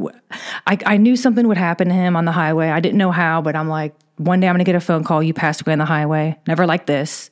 I, 0.66 0.78
I 0.86 0.96
knew 0.96 1.16
something 1.16 1.48
would 1.48 1.56
happen 1.56 1.88
to 1.88 1.94
him 1.94 2.16
on 2.16 2.24
the 2.24 2.32
highway. 2.32 2.68
I 2.68 2.80
didn't 2.80 2.98
know 2.98 3.10
how, 3.10 3.42
but 3.42 3.56
I'm 3.56 3.68
like, 3.68 3.94
one 4.16 4.40
day 4.40 4.48
I'm 4.48 4.54
going 4.54 4.64
to 4.64 4.68
get 4.68 4.76
a 4.76 4.80
phone 4.80 5.04
call. 5.04 5.22
You 5.22 5.34
passed 5.34 5.62
away 5.62 5.72
on 5.72 5.78
the 5.78 5.84
highway. 5.84 6.38
Never 6.46 6.66
like 6.66 6.86
this. 6.86 7.30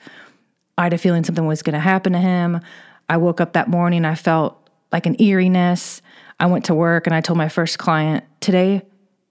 I 0.77 0.85
had 0.85 0.93
a 0.93 0.99
feeling 0.99 1.25
something 1.25 1.47
was 1.47 1.63
going 1.63 1.75
to 1.75 1.81
happen 1.81 2.15
to 2.15 2.19
him. 2.19 2.61
I 3.09 3.19
woke 3.19 3.41
up 3.41 3.53
that 3.53 3.69
morning. 3.69 4.05
I 4.05 4.15
felt 4.15 4.69
like 4.93 5.07
an 5.07 5.21
eeriness. 5.21 6.03
I 6.41 6.47
went 6.47 6.65
to 6.65 6.75
work 6.75 7.07
and 7.07 7.15
I 7.15 7.21
told 7.21 7.37
my 7.37 7.49
first 7.49 7.79
client, 7.79 8.25
today 8.41 8.83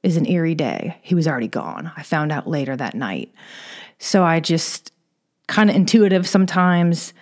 is 0.04 0.16
an 0.16 0.28
eerie 0.28 0.56
day. 0.56 0.96
He 1.02 1.16
was 1.16 1.28
already 1.28 1.48
gone. 1.48 1.92
I 1.98 2.04
found 2.04 2.32
out 2.32 2.48
later 2.48 2.76
that 2.76 2.96
night. 2.96 3.34
So 3.98 4.24
I 4.24 4.40
just 4.40 4.94
kind 5.48 5.70
of 5.70 5.76
intuitive 5.76 6.28
sometimes. 6.28 7.14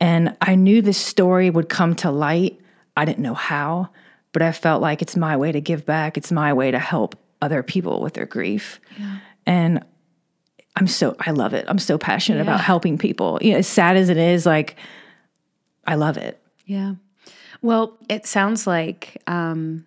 And 0.00 0.36
I 0.42 0.56
knew 0.56 0.82
this 0.82 0.98
story 0.98 1.48
would 1.50 1.68
come 1.68 1.94
to 1.96 2.10
light. 2.10 2.60
I 2.96 3.04
didn't 3.04 3.20
know 3.20 3.34
how, 3.34 3.88
but 4.32 4.42
I 4.42 4.52
felt 4.52 4.82
like 4.82 5.00
it's 5.00 5.16
my 5.16 5.36
way 5.36 5.52
to 5.52 5.60
give 5.60 5.86
back. 5.86 6.18
It's 6.18 6.32
my 6.32 6.52
way 6.52 6.70
to 6.70 6.78
help 6.78 7.16
other 7.40 7.62
people 7.62 8.00
with 8.00 8.14
their 8.14 8.26
grief. 8.26 8.80
Yeah. 8.98 9.18
And 9.46 9.84
I'm 10.76 10.88
so 10.88 11.16
I 11.20 11.30
love 11.30 11.54
it. 11.54 11.64
I'm 11.68 11.78
so 11.78 11.96
passionate 11.96 12.38
yeah. 12.38 12.42
about 12.42 12.60
helping 12.60 12.98
people. 12.98 13.38
You 13.40 13.52
know, 13.52 13.58
as 13.58 13.68
sad 13.68 13.96
as 13.96 14.08
it 14.08 14.16
is, 14.16 14.44
like 14.44 14.76
I 15.86 15.94
love 15.94 16.16
it. 16.16 16.40
Yeah. 16.66 16.94
Well, 17.62 17.96
it 18.08 18.26
sounds 18.26 18.66
like 18.66 19.20
um, 19.26 19.86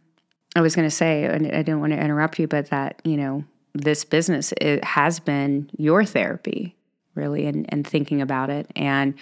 I 0.56 0.62
was 0.62 0.76
going 0.76 0.88
to 0.88 0.96
say, 0.96 1.26
and 1.26 1.48
I 1.48 1.62
didn't 1.62 1.80
want 1.80 1.94
to 1.94 2.00
interrupt 2.00 2.40
you, 2.40 2.48
but 2.48 2.70
that 2.70 3.02
you 3.04 3.18
know 3.18 3.44
this 3.74 4.04
business 4.04 4.54
it 4.60 4.84
has 4.84 5.20
been 5.20 5.70
your 5.78 6.04
therapy, 6.06 6.76
really, 7.16 7.46
and 7.46 7.66
and 7.70 7.86
thinking 7.86 8.22
about 8.22 8.50
it, 8.50 8.70
and 8.76 9.14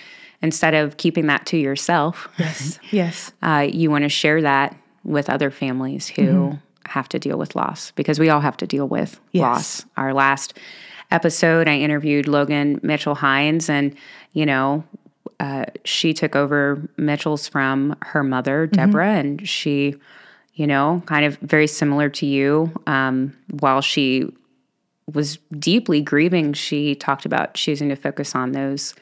instead 0.42 0.74
of 0.74 0.98
keeping 0.98 1.28
that 1.28 1.46
to 1.48 1.58
yourself, 1.58 2.28
yes, 2.38 2.80
yes, 2.92 3.32
uh, 3.42 3.68
you 3.70 3.92
want 3.92 4.04
to 4.04 4.10
share 4.10 4.42
that 4.42 4.76
with 5.04 5.30
other 5.30 5.52
families 5.52 6.08
who. 6.08 6.24
Mm-hmm 6.24 6.58
have 6.90 7.08
to 7.08 7.20
deal 7.20 7.38
with 7.38 7.56
loss 7.56 7.92
because 7.92 8.20
we 8.20 8.30
all 8.30 8.42
have 8.42 8.58
to 8.58 8.68
deal 8.68 8.88
with 8.88 9.20
yes. 9.32 9.42
loss. 9.42 9.86
Our 9.96 10.14
last 10.14 10.58
episode, 11.12 11.68
I 11.68 11.78
interviewed 11.78 12.28
Logan 12.28 12.80
Mitchell 12.84 13.16
Hines, 13.16 13.70
and 13.70 13.96
you 14.34 14.46
know, 14.46 14.84
uh, 15.40 15.66
she 15.86 16.14
took 16.14 16.36
over 16.36 16.82
Mitchell's 16.98 17.48
from 17.48 17.96
her 18.02 18.24
mother, 18.24 18.68
mm-hmm. 18.68 18.76
Deborah, 18.76 19.08
mm-hmm. 19.08 19.28
and 19.28 19.50
she, 19.50 19.96
you 20.54 20.68
know, 20.68 21.02
kind 21.06 21.26
of 21.26 21.38
very 21.38 21.68
similar 21.68 22.10
to 22.10 22.26
you. 22.26 22.72
Um, 22.88 23.36
while 23.60 23.82
she 23.82 24.32
was 25.12 25.38
deeply 25.58 26.02
grieving, 26.02 26.54
she 26.54 26.96
talked 26.96 27.26
about 27.26 27.54
choosing 27.54 27.90
to 27.90 27.96
focus 27.96 28.36
on 28.36 28.52
those 28.52 28.94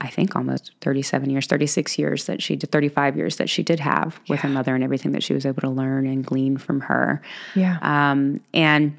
I 0.00 0.08
think 0.08 0.36
almost 0.36 0.72
37 0.80 1.30
years, 1.30 1.46
36 1.46 1.98
years 1.98 2.26
that 2.26 2.42
she 2.42 2.56
did, 2.56 2.70
35 2.70 3.16
years 3.16 3.36
that 3.36 3.48
she 3.48 3.62
did 3.62 3.80
have 3.80 4.20
with 4.28 4.38
yeah. 4.38 4.42
her 4.42 4.48
mother 4.48 4.74
and 4.74 4.84
everything 4.84 5.12
that 5.12 5.22
she 5.22 5.32
was 5.32 5.46
able 5.46 5.62
to 5.62 5.68
learn 5.68 6.06
and 6.06 6.24
glean 6.24 6.56
from 6.58 6.80
her. 6.80 7.22
Yeah. 7.54 7.78
Um, 7.80 8.40
and 8.52 8.98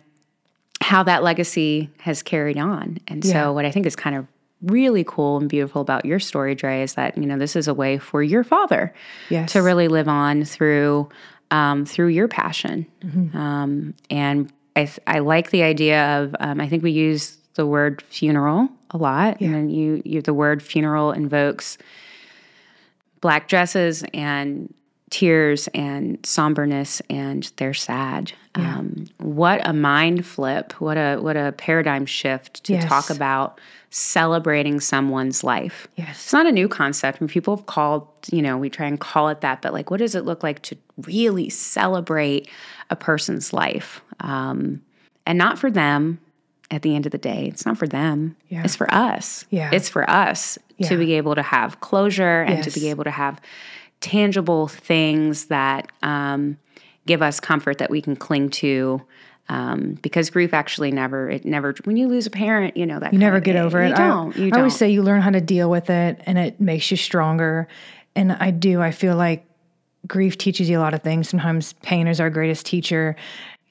how 0.81 1.03
that 1.03 1.23
legacy 1.23 1.89
has 1.99 2.23
carried 2.23 2.57
on. 2.57 2.99
And 3.07 3.23
yeah. 3.23 3.33
so, 3.33 3.53
what 3.53 3.65
I 3.65 3.71
think 3.71 3.85
is 3.85 3.95
kind 3.95 4.15
of 4.15 4.27
really 4.61 5.03
cool 5.03 5.37
and 5.37 5.49
beautiful 5.49 5.81
about 5.81 6.05
your 6.05 6.19
story, 6.19 6.55
Dre, 6.55 6.81
is 6.81 6.95
that 6.95 7.17
you 7.17 7.25
know 7.25 7.37
this 7.37 7.55
is 7.55 7.67
a 7.67 7.73
way 7.73 7.97
for 7.97 8.23
your 8.23 8.43
father 8.43 8.93
yes. 9.29 9.51
to 9.53 9.61
really 9.61 9.87
live 9.87 10.07
on 10.07 10.43
through 10.45 11.09
um, 11.51 11.85
through 11.85 12.07
your 12.07 12.27
passion. 12.27 12.85
Mm-hmm. 13.01 13.37
Um, 13.37 13.93
and 14.09 14.51
I, 14.75 14.89
I 15.07 15.19
like 15.19 15.51
the 15.51 15.63
idea 15.63 16.21
of 16.21 16.35
um, 16.39 16.59
I 16.59 16.67
think 16.67 16.83
we 16.83 16.91
use 16.91 17.37
the 17.55 17.65
word 17.65 18.01
funeral 18.01 18.69
a 18.91 18.97
lot. 18.97 19.41
Yeah. 19.41 19.49
And 19.49 19.73
you, 19.73 20.01
you, 20.05 20.21
the 20.21 20.33
word 20.33 20.61
funeral 20.61 21.11
invokes 21.11 21.77
black 23.21 23.47
dresses 23.47 24.03
and 24.13 24.73
tears 25.15 25.69
and 25.73 26.21
somberness 26.23 27.01
and 27.09 27.49
they're 27.55 27.73
sad. 27.73 28.33
Yeah. 28.57 28.79
Um, 28.79 29.05
what 29.19 29.65
a 29.65 29.71
mind 29.71 30.25
flip! 30.25 30.73
What 30.81 30.97
a 30.97 31.19
what 31.19 31.37
a 31.37 31.53
paradigm 31.53 32.05
shift 32.05 32.65
to 32.65 32.73
yes. 32.73 32.85
talk 32.85 33.09
about 33.09 33.61
celebrating 33.91 34.81
someone's 34.81 35.41
life. 35.41 35.87
Yes, 35.95 36.09
it's 36.09 36.33
not 36.33 36.47
a 36.47 36.51
new 36.51 36.67
concept. 36.67 37.21
and 37.21 37.29
people 37.29 37.55
have 37.55 37.65
called 37.65 38.05
you 38.29 38.41
know 38.41 38.57
we 38.57 38.69
try 38.69 38.87
and 38.87 38.99
call 38.99 39.29
it 39.29 39.39
that, 39.39 39.61
but 39.61 39.71
like, 39.71 39.89
what 39.89 40.01
does 40.01 40.15
it 40.15 40.25
look 40.25 40.43
like 40.43 40.61
to 40.63 40.77
really 41.03 41.49
celebrate 41.49 42.49
a 42.89 42.97
person's 42.97 43.53
life? 43.53 44.01
Um, 44.19 44.81
and 45.25 45.37
not 45.37 45.57
for 45.57 45.71
them, 45.71 46.19
at 46.71 46.81
the 46.81 46.93
end 46.93 47.05
of 47.05 47.13
the 47.13 47.17
day. 47.17 47.47
It's 47.47 47.65
not 47.65 47.77
for 47.77 47.87
them. 47.87 48.35
Yeah. 48.49 48.63
It's 48.65 48.75
for 48.75 48.93
us. 48.93 49.45
Yeah. 49.49 49.69
It's 49.71 49.87
for 49.87 50.09
us 50.09 50.57
yeah. 50.77 50.89
to 50.89 50.97
be 50.97 51.13
able 51.13 51.35
to 51.35 51.41
have 51.41 51.79
closure 51.79 52.41
and 52.41 52.57
yes. 52.57 52.73
to 52.73 52.79
be 52.79 52.89
able 52.89 53.03
to 53.05 53.11
have 53.11 53.39
tangible 54.01 54.67
things 54.67 55.45
that 55.45 55.91
um, 56.03 56.57
give 57.05 57.21
us 57.21 57.39
comfort 57.39 57.77
that 57.79 57.89
we 57.89 58.01
can 58.01 58.15
cling 58.15 58.49
to. 58.49 59.01
Um, 59.47 59.99
because 60.01 60.31
grief 60.31 60.55
actually 60.55 60.89
never, 60.89 61.29
it 61.29 61.45
never, 61.45 61.75
when 61.83 61.97
you 61.97 62.07
lose 62.07 62.25
a 62.25 62.31
parent, 62.31 62.75
you 62.75 62.85
know, 62.87 62.99
that 62.99 63.13
you 63.13 63.19
never 63.19 63.39
get 63.39 63.55
over 63.55 63.79
it. 63.79 63.89
You 63.89 63.95
don't. 63.95 64.35
You 64.35 64.47
I, 64.47 64.49
don't. 64.49 64.53
I 64.55 64.57
always 64.61 64.75
say 64.75 64.89
you 64.89 65.03
learn 65.03 65.21
how 65.21 65.29
to 65.29 65.39
deal 65.39 65.69
with 65.69 65.91
it 65.91 66.19
and 66.25 66.39
it 66.39 66.59
makes 66.59 66.89
you 66.89 66.97
stronger. 66.97 67.67
And 68.15 68.31
I 68.31 68.49
do, 68.49 68.81
I 68.81 68.89
feel 68.89 69.15
like 69.15 69.45
grief 70.07 70.39
teaches 70.39 70.67
you 70.67 70.79
a 70.79 70.81
lot 70.81 70.95
of 70.95 71.03
things. 71.03 71.29
Sometimes 71.29 71.73
pain 71.83 72.07
is 72.07 72.19
our 72.19 72.31
greatest 72.31 72.65
teacher. 72.65 73.15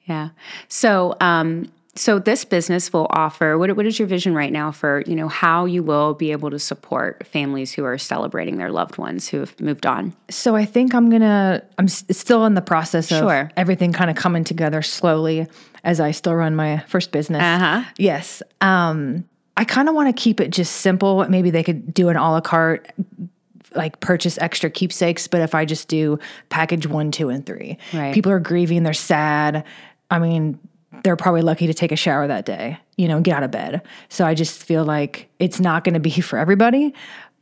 Yeah. 0.05 0.29
So, 0.69 1.17
um, 1.21 1.73
so 1.97 2.19
this 2.19 2.45
business 2.45 2.93
will 2.93 3.07
offer 3.11 3.57
what, 3.57 3.75
what 3.77 3.87
is 3.87 3.99
your 3.99 4.09
vision 4.09 4.35
right 4.35 4.53
now 4.53 4.71
for 4.71 5.03
you 5.07 5.15
know 5.15 5.29
how 5.29 5.65
you 5.65 5.83
will 5.83 6.15
be 6.15 6.33
able 6.33 6.51
to 6.51 6.59
support 6.59 7.27
families 7.27 7.73
who 7.73 7.85
are 7.85 7.99
celebrating 7.99 8.57
their 8.59 8.71
loved 8.71 8.99
ones 8.99 9.29
who 9.29 9.41
have 9.41 9.59
moved 9.61 9.87
on 9.87 10.15
so 10.29 10.57
i 10.57 10.65
think 10.65 10.95
i'm 10.95 11.11
gonna 11.11 11.63
i'm 11.79 11.89
still 11.89 12.45
in 12.45 12.55
the 12.55 12.63
process 12.63 13.11
of 13.13 13.19
sure. 13.19 13.51
everything 13.57 13.93
kind 13.93 14.11
of 14.11 14.17
coming 14.17 14.45
together 14.45 14.83
slowly 14.83 15.47
as 15.85 16.01
i 16.01 16.11
still 16.11 16.35
run 16.35 16.55
my 16.57 16.79
first 16.87 17.13
business 17.13 17.43
uh-huh. 17.43 17.85
yes 17.99 18.43
um, 18.61 19.25
i 19.57 19.65
kind 19.65 19.89
of 19.89 19.95
want 19.95 20.15
to 20.15 20.23
keep 20.23 20.41
it 20.41 20.51
just 20.51 20.77
simple 20.77 21.27
maybe 21.29 21.51
they 21.51 21.63
could 21.63 21.93
do 21.95 22.09
an 22.09 22.17
a 22.17 22.33
la 22.33 22.41
carte 22.41 22.91
like 23.77 23.99
purchase 23.99 24.39
extra 24.39 24.71
keepsakes, 24.71 25.27
but 25.27 25.41
if 25.41 25.53
I 25.53 25.65
just 25.65 25.89
do 25.89 26.21
package 26.49 26.87
one, 26.87 27.11
two, 27.11 27.29
and 27.29 27.45
three, 27.45 27.77
right. 27.93 28.15
people 28.15 28.31
are 28.31 28.39
grieving, 28.39 28.85
they're 28.85 28.95
sad. 28.95 29.65
I 30.13 30.21
mean, 30.21 30.61
they're 31.03 31.17
probably 31.17 31.43
lucky 31.43 31.67
to 31.67 31.75
take 31.75 31.93
a 31.93 31.97
shower 31.97 32.27
that 32.27 32.47
day, 32.47 32.79
you 32.97 33.09
know, 33.09 33.21
get 33.21 33.37
out 33.37 33.43
of 33.43 33.51
bed. 33.51 33.83
So 34.09 34.25
I 34.25 34.35
just 34.35 34.63
feel 34.63 34.85
like 34.85 35.29
it's 35.39 35.61
not 35.61 35.85
going 35.85 35.95
to 35.95 36.01
be 36.01 36.11
for 36.21 36.39
everybody, 36.39 36.95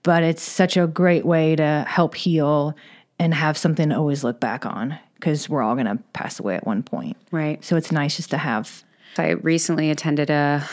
but 0.02 0.22
it's 0.22 0.42
such 0.42 0.76
a 0.76 0.86
great 0.86 1.24
way 1.24 1.56
to 1.56 1.84
help 1.88 2.14
heal 2.14 2.74
and 3.18 3.34
have 3.34 3.56
something 3.56 3.90
to 3.90 3.96
always 3.96 4.24
look 4.24 4.40
back 4.40 4.66
on 4.66 4.98
because 5.14 5.48
we're 5.48 5.62
all 5.62 5.74
going 5.74 5.86
to 5.86 6.02
pass 6.12 6.40
away 6.40 6.56
at 6.56 6.66
one 6.66 6.82
point. 6.82 7.16
Right. 7.30 7.64
So 7.64 7.76
it's 7.76 7.92
nice 7.92 8.16
just 8.16 8.30
to 8.30 8.38
have 8.38 8.82
I 9.18 9.30
recently 9.30 9.90
attended 9.90 10.30
a, 10.30 10.66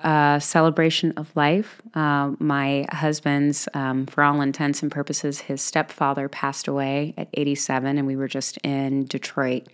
a 0.00 0.40
celebration 0.42 1.12
of 1.16 1.34
life. 1.36 1.80
Uh, 1.94 2.32
my 2.38 2.86
husband's, 2.90 3.68
um, 3.74 4.06
for 4.06 4.24
all 4.24 4.40
intents 4.40 4.82
and 4.82 4.90
purposes, 4.90 5.40
his 5.40 5.60
stepfather 5.60 6.28
passed 6.28 6.68
away 6.68 7.14
at 7.18 7.28
87, 7.34 7.98
and 7.98 8.06
we 8.06 8.16
were 8.16 8.28
just 8.28 8.56
in 8.58 9.04
Detroit 9.04 9.68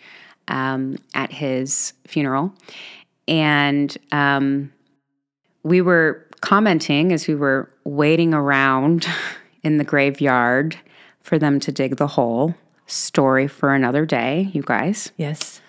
um, 0.48 0.96
at 1.14 1.30
his 1.32 1.92
funeral. 2.06 2.52
And 3.26 3.96
um, 4.12 4.72
we 5.62 5.80
were 5.80 6.26
commenting 6.40 7.12
as 7.12 7.26
we 7.28 7.34
were 7.34 7.70
waiting 7.84 8.34
around 8.34 9.06
in 9.62 9.78
the 9.78 9.84
graveyard 9.84 10.76
for 11.20 11.38
them 11.38 11.60
to 11.60 11.72
dig 11.72 11.96
the 11.96 12.06
hole. 12.06 12.54
Story 12.86 13.46
for 13.48 13.74
another 13.74 14.06
day, 14.06 14.50
you 14.52 14.62
guys. 14.62 15.12
Yes. 15.18 15.60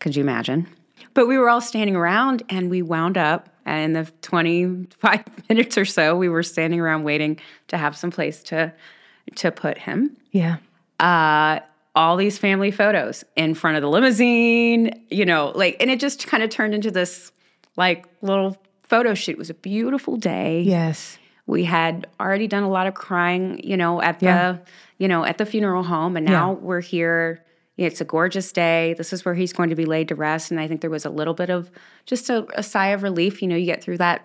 Could 0.00 0.16
you 0.16 0.22
imagine? 0.22 0.66
But 1.14 1.28
we 1.28 1.38
were 1.38 1.48
all 1.48 1.60
standing 1.60 1.94
around 1.94 2.42
and 2.48 2.68
we 2.70 2.82
wound 2.82 3.16
up 3.16 3.48
in 3.66 3.92
the 3.92 4.10
25 4.22 5.24
minutes 5.48 5.78
or 5.78 5.84
so 5.84 6.16
we 6.16 6.28
were 6.28 6.42
standing 6.42 6.80
around 6.80 7.04
waiting 7.04 7.38
to 7.68 7.78
have 7.78 7.96
some 7.96 8.10
place 8.10 8.42
to 8.44 8.72
to 9.36 9.50
put 9.50 9.78
him. 9.78 10.16
Yeah. 10.32 10.56
Uh 11.00 11.60
all 11.94 12.16
these 12.16 12.38
family 12.38 12.70
photos 12.70 13.24
in 13.36 13.54
front 13.54 13.76
of 13.76 13.82
the 13.82 13.88
limousine, 13.88 15.04
you 15.10 15.24
know, 15.24 15.52
like 15.54 15.76
and 15.80 15.90
it 15.90 16.00
just 16.00 16.26
kind 16.26 16.42
of 16.42 16.50
turned 16.50 16.74
into 16.74 16.90
this 16.90 17.30
like 17.76 18.06
little 18.22 18.56
photo 18.82 19.14
shoot. 19.14 19.32
It 19.32 19.38
was 19.38 19.50
a 19.50 19.54
beautiful 19.54 20.16
day. 20.16 20.62
Yes. 20.62 21.18
We 21.46 21.64
had 21.64 22.06
already 22.18 22.46
done 22.46 22.62
a 22.62 22.70
lot 22.70 22.86
of 22.86 22.94
crying, 22.94 23.60
you 23.62 23.76
know, 23.76 24.00
at 24.00 24.20
the, 24.20 24.26
Yeah. 24.26 24.56
you 24.98 25.08
know, 25.08 25.24
at 25.24 25.36
the 25.38 25.44
funeral 25.44 25.82
home, 25.82 26.16
and 26.16 26.24
now 26.24 26.52
we're 26.52 26.80
here. 26.80 27.44
It's 27.76 28.00
a 28.00 28.04
gorgeous 28.04 28.50
day. 28.52 28.94
This 28.96 29.12
is 29.12 29.24
where 29.24 29.34
he's 29.34 29.52
going 29.52 29.68
to 29.70 29.74
be 29.76 29.84
laid 29.84 30.08
to 30.08 30.14
rest, 30.14 30.50
and 30.50 30.58
I 30.60 30.68
think 30.68 30.80
there 30.80 30.90
was 30.90 31.04
a 31.04 31.10
little 31.10 31.34
bit 31.34 31.50
of 31.50 31.70
just 32.06 32.30
a, 32.30 32.46
a 32.58 32.62
sigh 32.62 32.88
of 32.88 33.02
relief. 33.02 33.42
You 33.42 33.48
know, 33.48 33.56
you 33.56 33.66
get 33.66 33.82
through 33.82 33.98
that 33.98 34.24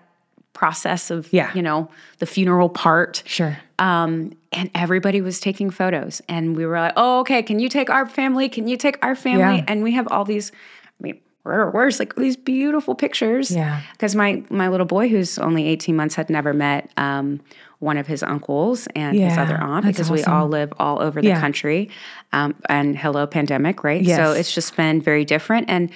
process 0.52 1.10
of, 1.10 1.32
Yeah. 1.32 1.50
you 1.54 1.62
know, 1.62 1.88
the 2.18 2.26
funeral 2.26 2.68
part, 2.68 3.22
Sure. 3.26 3.56
um, 3.78 4.32
and 4.52 4.70
everybody 4.74 5.20
was 5.20 5.40
taking 5.40 5.70
photos, 5.70 6.20
and 6.28 6.56
we 6.56 6.66
were 6.66 6.78
like, 6.80 6.92
"Oh, 6.96 7.20
okay. 7.20 7.42
Can 7.42 7.60
you 7.60 7.68
take 7.68 7.88
our 7.88 8.06
family? 8.06 8.48
Can 8.48 8.66
you 8.68 8.76
take 8.76 8.98
our 9.04 9.14
family?" 9.14 9.58
Yeah. 9.58 9.64
And 9.68 9.82
we 9.82 9.92
have 9.92 10.08
all 10.08 10.24
these. 10.24 10.50
I 10.52 11.02
mean, 11.02 11.18
where 11.44 11.70
where's 11.70 11.98
like 11.98 12.16
these 12.16 12.36
beautiful 12.36 12.94
pictures? 12.94 13.50
Yeah. 13.50 13.80
because 13.92 14.14
my 14.16 14.42
my 14.50 14.68
little 14.68 14.86
boy 14.86 15.08
who's 15.08 15.38
only 15.38 15.66
18 15.68 15.94
months 15.96 16.14
had 16.16 16.28
never 16.30 16.52
met 16.52 16.90
um, 16.96 17.40
one 17.78 17.96
of 17.96 18.06
his 18.06 18.22
uncles 18.22 18.86
and 18.94 19.16
his 19.18 19.38
other 19.38 19.56
aunt 19.56 19.86
because 19.86 20.10
we 20.10 20.22
all 20.24 20.46
live 20.48 20.70
all 20.78 21.00
over 21.00 21.22
the 21.22 21.28
Yeah. 21.28 21.40
country 21.40 21.88
um, 22.34 22.54
and 22.68 22.98
hello 22.98 23.26
pandemic 23.26 23.82
right 23.84 24.04
so 24.04 24.32
it's 24.32 24.52
just 24.54 24.76
been 24.76 25.00
very 25.00 25.24
different 25.24 25.70
and 25.70 25.88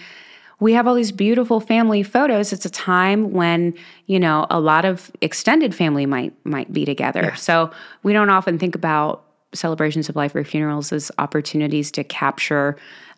we 0.61 0.73
have 0.73 0.87
all 0.87 0.95
these 0.95 1.13
beautiful 1.13 1.61
family 1.61 2.03
photos 2.03 2.53
it's 2.53 2.65
a 2.65 2.71
time 2.71 3.33
when 3.33 3.75
you 4.07 4.19
know 4.21 4.47
a 4.51 4.61
lot 4.61 4.85
of 4.85 5.11
extended 5.21 5.75
family 5.75 6.07
might 6.07 6.33
might 6.45 6.73
be 6.73 6.85
together 6.85 7.35
so 7.37 7.71
we 8.03 8.13
don't 8.13 8.31
often 8.31 8.59
think 8.59 8.75
about 8.75 9.25
celebrations 9.53 10.09
of 10.09 10.17
life 10.17 10.35
or 10.35 10.43
funerals 10.45 10.93
as 10.93 11.11
opportunities 11.19 11.91
to 11.93 12.03
capture 12.05 12.77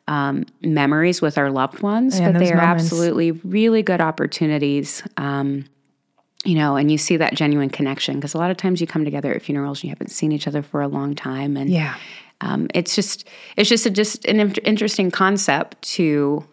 um, 0.09 0.45
memories 0.63 1.21
with 1.21 1.37
our 1.37 1.51
loved 1.51 1.83
ones, 1.83 2.21
Yeah, 2.21 2.31
but 2.31 2.39
they 2.39 2.53
are 2.53 2.57
moments. 2.57 2.85
absolutely 2.85 3.33
really 3.33 3.83
good 3.83 4.01
opportunities. 4.01 5.03
Um, 5.17 5.65
you 6.45 6.55
know, 6.55 6.77
and 6.77 6.93
you 6.93 6.99
see 6.99 7.17
that 7.17 7.35
genuine 7.35 7.71
connection 7.71 8.15
because 8.17 8.33
a 8.35 8.39
lot 8.39 8.53
of 8.53 8.57
times 8.57 8.81
you 8.81 8.87
come 8.87 9.05
together 9.05 9.35
at 9.35 9.43
funerals 9.43 9.79
and 9.79 9.85
you 9.85 9.91
haven't 9.91 10.11
seen 10.13 10.31
each 10.31 10.47
other 10.47 10.63
for 10.63 10.81
a 10.81 10.87
long 10.87 11.15
time, 11.17 11.57
and 11.57 11.71
Yeah. 11.71 11.95
um, 12.41 12.69
it's 12.73 12.95
just 12.95 13.27
it's 13.57 13.69
just 13.69 13.85
a, 13.87 13.91
just 13.91 14.25
an 14.27 14.39
in- 14.39 14.53
interesting 14.65 15.11
concept 15.11 15.81
to 15.97 16.45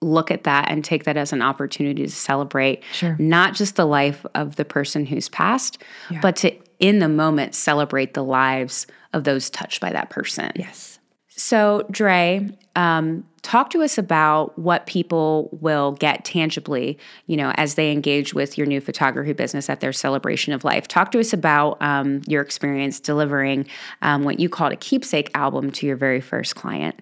look 0.00 0.30
at 0.30 0.44
that 0.44 0.70
and 0.70 0.84
take 0.84 1.04
that 1.04 1.16
as 1.16 1.32
an 1.32 1.42
opportunity 1.42 2.04
to 2.04 2.10
celebrate 2.10 2.82
Sure. 2.92 3.16
not 3.18 3.54
just 3.54 3.76
the 3.76 3.86
life 3.86 4.24
of 4.34 4.56
the 4.56 4.64
person 4.64 5.06
who's 5.06 5.28
passed, 5.28 5.82
but 6.22 6.36
to 6.36 6.52
in 6.78 6.98
the 6.98 7.08
moment 7.08 7.54
celebrate 7.54 8.14
the 8.14 8.24
lives 8.24 8.86
of 9.12 9.24
those 9.24 9.50
touched 9.50 9.80
by 9.80 9.92
that 9.92 10.10
person. 10.10 10.50
Yes. 10.56 10.98
So, 11.28 11.86
Dre, 11.90 12.50
um, 12.76 13.24
talk 13.42 13.70
to 13.70 13.82
us 13.82 13.96
about 13.96 14.58
what 14.58 14.86
people 14.86 15.48
will 15.60 15.92
get 15.92 16.24
tangibly, 16.24 16.98
you 17.26 17.36
know, 17.36 17.52
as 17.56 17.74
they 17.76 17.92
engage 17.92 18.34
with 18.34 18.58
your 18.58 18.66
new 18.66 18.80
photography 18.80 19.32
business 19.32 19.70
at 19.70 19.80
their 19.80 19.92
celebration 19.92 20.52
of 20.52 20.64
life. 20.64 20.86
Talk 20.86 21.12
to 21.12 21.20
us 21.20 21.32
about 21.32 21.80
um, 21.80 22.20
your 22.26 22.42
experience 22.42 23.00
delivering 23.00 23.66
um, 24.02 24.24
what 24.24 24.38
you 24.38 24.48
called 24.48 24.72
a 24.72 24.76
keepsake 24.76 25.30
album 25.34 25.70
to 25.72 25.86
your 25.86 25.96
very 25.96 26.20
first 26.20 26.56
client. 26.56 27.00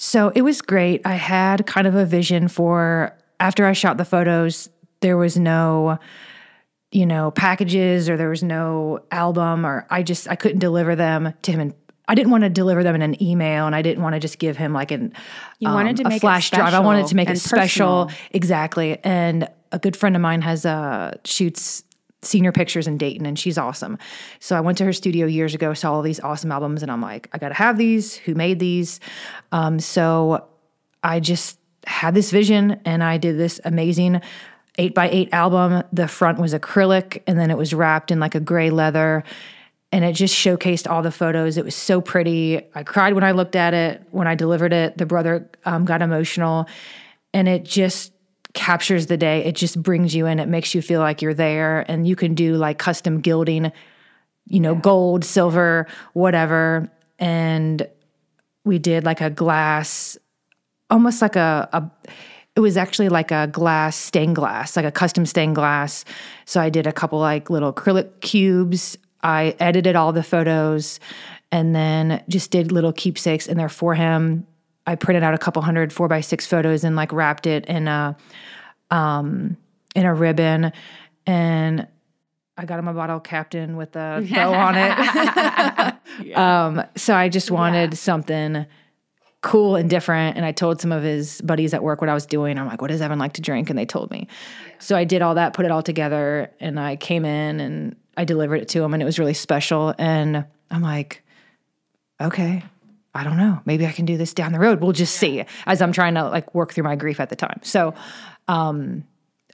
So 0.00 0.30
it 0.34 0.42
was 0.42 0.62
great. 0.62 1.02
I 1.04 1.14
had 1.14 1.66
kind 1.66 1.88
of 1.88 1.96
a 1.96 2.06
vision 2.06 2.46
for 2.46 3.12
after 3.40 3.66
I 3.66 3.72
shot 3.72 3.96
the 3.96 4.04
photos, 4.04 4.68
there 5.00 5.16
was 5.16 5.36
no, 5.36 5.98
you 6.92 7.04
know, 7.04 7.32
packages 7.32 8.08
or 8.08 8.16
there 8.16 8.28
was 8.28 8.44
no 8.44 9.00
album 9.10 9.66
or 9.66 9.86
I 9.90 10.04
just 10.04 10.28
I 10.28 10.36
couldn't 10.36 10.60
deliver 10.60 10.94
them 10.94 11.34
to 11.42 11.50
him 11.52 11.58
and 11.58 11.74
I 12.06 12.14
didn't 12.14 12.30
want 12.30 12.44
to 12.44 12.48
deliver 12.48 12.84
them 12.84 12.94
in 12.94 13.02
an 13.02 13.20
email 13.20 13.66
and 13.66 13.74
I 13.74 13.82
didn't 13.82 14.02
want 14.04 14.14
to 14.14 14.20
just 14.20 14.38
give 14.38 14.56
him 14.56 14.72
like 14.72 14.92
an 14.92 15.12
You 15.58 15.68
wanted 15.68 15.96
to 15.96 16.04
a 16.06 16.08
make 16.08 16.20
flash 16.20 16.50
drive. 16.52 16.74
I 16.74 16.78
wanted 16.78 17.08
to 17.08 17.16
make 17.16 17.28
it 17.28 17.38
special. 17.38 18.06
personal. 18.06 18.28
Exactly. 18.30 18.98
And 19.02 19.48
a 19.72 19.80
good 19.80 19.96
friend 19.96 20.14
of 20.14 20.22
mine 20.22 20.42
has 20.42 20.64
uh 20.64 21.16
shoots 21.24 21.82
senior 22.22 22.52
pictures 22.52 22.86
in 22.86 22.98
Dayton 22.98 23.26
and 23.26 23.38
she's 23.38 23.58
awesome. 23.58 23.98
So 24.40 24.56
I 24.56 24.60
went 24.60 24.78
to 24.78 24.84
her 24.84 24.92
studio 24.92 25.26
years 25.26 25.54
ago, 25.54 25.72
saw 25.74 25.92
all 25.92 26.02
these 26.02 26.20
awesome 26.20 26.50
albums 26.50 26.82
and 26.82 26.90
I'm 26.90 27.00
like, 27.00 27.28
I 27.32 27.38
got 27.38 27.48
to 27.48 27.54
have 27.54 27.78
these. 27.78 28.16
Who 28.16 28.34
made 28.34 28.58
these? 28.58 29.00
Um, 29.52 29.78
so 29.78 30.46
I 31.02 31.20
just 31.20 31.58
had 31.86 32.14
this 32.14 32.30
vision 32.30 32.80
and 32.84 33.04
I 33.04 33.18
did 33.18 33.38
this 33.38 33.60
amazing 33.64 34.20
eight 34.78 34.94
by 34.94 35.08
eight 35.10 35.28
album. 35.32 35.84
The 35.92 36.08
front 36.08 36.38
was 36.38 36.54
acrylic 36.54 37.22
and 37.26 37.38
then 37.38 37.50
it 37.50 37.58
was 37.58 37.72
wrapped 37.72 38.10
in 38.10 38.20
like 38.20 38.34
a 38.34 38.40
gray 38.40 38.70
leather 38.70 39.22
and 39.90 40.04
it 40.04 40.12
just 40.12 40.34
showcased 40.34 40.90
all 40.90 41.02
the 41.02 41.10
photos. 41.10 41.56
It 41.56 41.64
was 41.64 41.74
so 41.74 42.00
pretty. 42.00 42.60
I 42.74 42.82
cried 42.82 43.14
when 43.14 43.24
I 43.24 43.30
looked 43.30 43.56
at 43.56 43.74
it. 43.74 44.02
When 44.10 44.26
I 44.26 44.34
delivered 44.34 44.72
it, 44.72 44.98
the 44.98 45.06
brother 45.06 45.48
um, 45.64 45.84
got 45.84 46.02
emotional 46.02 46.68
and 47.32 47.48
it 47.48 47.64
just 47.64 48.12
captures 48.58 49.06
the 49.06 49.16
day. 49.16 49.44
It 49.44 49.54
just 49.54 49.80
brings 49.80 50.16
you 50.16 50.26
in. 50.26 50.40
It 50.40 50.48
makes 50.48 50.74
you 50.74 50.82
feel 50.82 50.98
like 50.98 51.22
you're 51.22 51.32
there 51.32 51.84
and 51.88 52.08
you 52.08 52.16
can 52.16 52.34
do 52.34 52.56
like 52.56 52.76
custom 52.76 53.20
gilding, 53.20 53.70
you 54.46 54.58
know, 54.58 54.74
gold, 54.74 55.24
silver, 55.24 55.86
whatever. 56.12 56.90
And 57.20 57.88
we 58.64 58.80
did 58.80 59.04
like 59.04 59.20
a 59.20 59.30
glass 59.30 60.18
almost 60.90 61.22
like 61.22 61.36
a, 61.36 61.68
a 61.72 62.10
it 62.56 62.60
was 62.60 62.76
actually 62.76 63.08
like 63.08 63.30
a 63.30 63.46
glass 63.46 63.94
stained 63.94 64.34
glass 64.34 64.74
like 64.74 64.86
a 64.86 64.90
custom 64.90 65.26
stained 65.26 65.54
glass 65.54 66.04
so 66.46 66.60
i 66.60 66.70
did 66.70 66.86
a 66.86 66.92
couple 66.92 67.18
like 67.18 67.50
little 67.50 67.72
acrylic 67.72 68.20
cubes 68.20 68.96
i 69.22 69.54
edited 69.60 69.96
all 69.96 70.14
the 70.14 70.22
photos 70.22 70.98
and 71.52 71.74
then 71.74 72.22
just 72.26 72.50
did 72.50 72.72
little 72.72 72.92
keepsakes 72.92 73.46
in 73.46 73.58
there 73.58 73.68
for 73.68 73.94
him 73.94 74.46
i 74.88 74.94
printed 74.94 75.22
out 75.22 75.34
a 75.34 75.38
couple 75.38 75.62
hundred 75.62 75.92
four 75.92 76.08
by 76.08 76.20
six 76.20 76.46
photos 76.46 76.84
and 76.84 76.96
like 76.96 77.12
wrapped 77.12 77.46
it 77.46 77.64
in 77.66 77.88
a 77.88 78.16
um 78.90 79.56
in 79.94 80.06
a 80.06 80.14
ribbon 80.14 80.72
and 81.26 81.86
I 82.58 82.64
got 82.64 82.80
him 82.80 82.88
a 82.88 82.92
bottle 82.92 83.20
captain 83.20 83.76
with 83.76 83.94
a 83.94 84.26
bow 84.34 84.52
on 84.52 84.74
it. 84.76 86.36
um, 86.36 86.82
so 86.96 87.14
I 87.14 87.28
just 87.28 87.52
wanted 87.52 87.96
something 87.96 88.66
cool 89.42 89.76
and 89.76 89.88
different. 89.88 90.36
And 90.36 90.44
I 90.44 90.50
told 90.50 90.80
some 90.80 90.90
of 90.90 91.04
his 91.04 91.40
buddies 91.42 91.72
at 91.72 91.84
work 91.84 92.00
what 92.00 92.10
I 92.10 92.14
was 92.14 92.26
doing. 92.26 92.58
I'm 92.58 92.66
like, 92.66 92.82
what 92.82 92.88
does 92.88 93.00
Evan 93.00 93.18
like 93.18 93.34
to 93.34 93.40
drink? 93.40 93.70
And 93.70 93.78
they 93.78 93.86
told 93.86 94.10
me. 94.10 94.26
So 94.80 94.96
I 94.96 95.04
did 95.04 95.22
all 95.22 95.36
that, 95.36 95.52
put 95.52 95.64
it 95.64 95.70
all 95.70 95.82
together, 95.82 96.50
and 96.58 96.80
I 96.80 96.96
came 96.96 97.24
in 97.24 97.60
and 97.60 97.96
I 98.16 98.24
delivered 98.24 98.56
it 98.56 98.68
to 98.70 98.82
him, 98.82 98.92
and 98.92 99.02
it 99.02 99.06
was 99.06 99.20
really 99.20 99.34
special. 99.34 99.94
And 99.96 100.44
I'm 100.70 100.82
like, 100.82 101.22
okay, 102.20 102.64
I 103.14 103.24
don't 103.24 103.36
know. 103.36 103.60
Maybe 103.64 103.86
I 103.86 103.92
can 103.92 104.04
do 104.04 104.16
this 104.16 104.34
down 104.34 104.52
the 104.52 104.60
road. 104.60 104.80
We'll 104.80 104.92
just 104.92 105.16
see 105.16 105.44
as 105.66 105.82
I'm 105.82 105.92
trying 105.92 106.14
to 106.14 106.28
like 106.28 106.54
work 106.54 106.72
through 106.72 106.84
my 106.84 106.96
grief 106.96 107.20
at 107.20 107.30
the 107.30 107.36
time. 107.36 107.60
So, 107.62 107.94
um, 108.46 109.04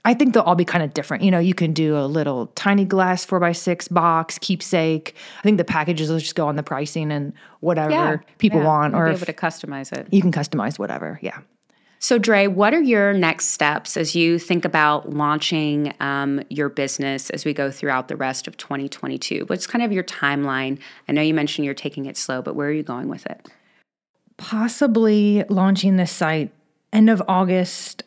I 0.05 0.13
think 0.13 0.35
they'll 0.35 0.43
all 0.43 0.55
be 0.55 0.65
kind 0.65 0.83
of 0.83 0.93
different. 0.93 1.23
You 1.23 1.31
know, 1.31 1.39
you 1.39 1.55
can 1.55 1.73
do 1.73 1.97
a 1.97 2.05
little 2.05 2.47
tiny 2.53 2.85
glass 2.85 3.25
four 3.25 3.39
by 3.39 3.53
six 3.53 3.87
box, 3.87 4.37
keepsake. 4.37 5.15
I 5.39 5.41
think 5.41 5.57
the 5.57 5.65
packages 5.65 6.11
will 6.11 6.19
just 6.19 6.35
go 6.35 6.47
on 6.47 6.57
the 6.57 6.63
pricing 6.63 7.11
and 7.11 7.33
whatever 7.61 8.23
people 8.37 8.59
yeah, 8.59 8.65
want, 8.67 8.93
you'll 8.93 9.01
or 9.01 9.05
be 9.07 9.13
if 9.13 9.17
able 9.17 9.25
to 9.25 9.33
customize 9.33 9.91
it. 9.91 10.07
you 10.11 10.21
can 10.21 10.31
customize 10.31 10.77
whatever. 10.77 11.19
Yeah. 11.23 11.39
So, 11.99 12.17
Dre, 12.17 12.47
what 12.47 12.73
are 12.73 12.81
your 12.81 13.13
next 13.13 13.47
steps 13.47 13.97
as 13.97 14.15
you 14.15 14.37
think 14.37 14.65
about 14.65 15.11
launching 15.11 15.93
um, 15.99 16.41
your 16.49 16.69
business 16.69 17.29
as 17.29 17.45
we 17.45 17.53
go 17.53 17.71
throughout 17.71 18.07
the 18.09 18.15
rest 18.15 18.47
of 18.47 18.57
2022? 18.57 19.45
What's 19.47 19.65
kind 19.65 19.83
of 19.83 19.91
your 19.91 20.03
timeline? 20.03 20.79
I 21.07 21.13
know 21.13 21.21
you 21.21 21.33
mentioned 21.33 21.65
you're 21.65 21.73
taking 21.73 22.05
it 22.05 22.17
slow, 22.17 22.41
but 22.41 22.55
where 22.55 22.67
are 22.67 22.73
you 22.73 22.83
going 22.83 23.07
with 23.07 23.25
it? 23.25 23.49
Possibly 24.37 25.45
launching 25.49 25.95
this 25.95 26.11
site 26.11 26.51
end 26.91 27.09
of 27.09 27.21
August, 27.27 28.03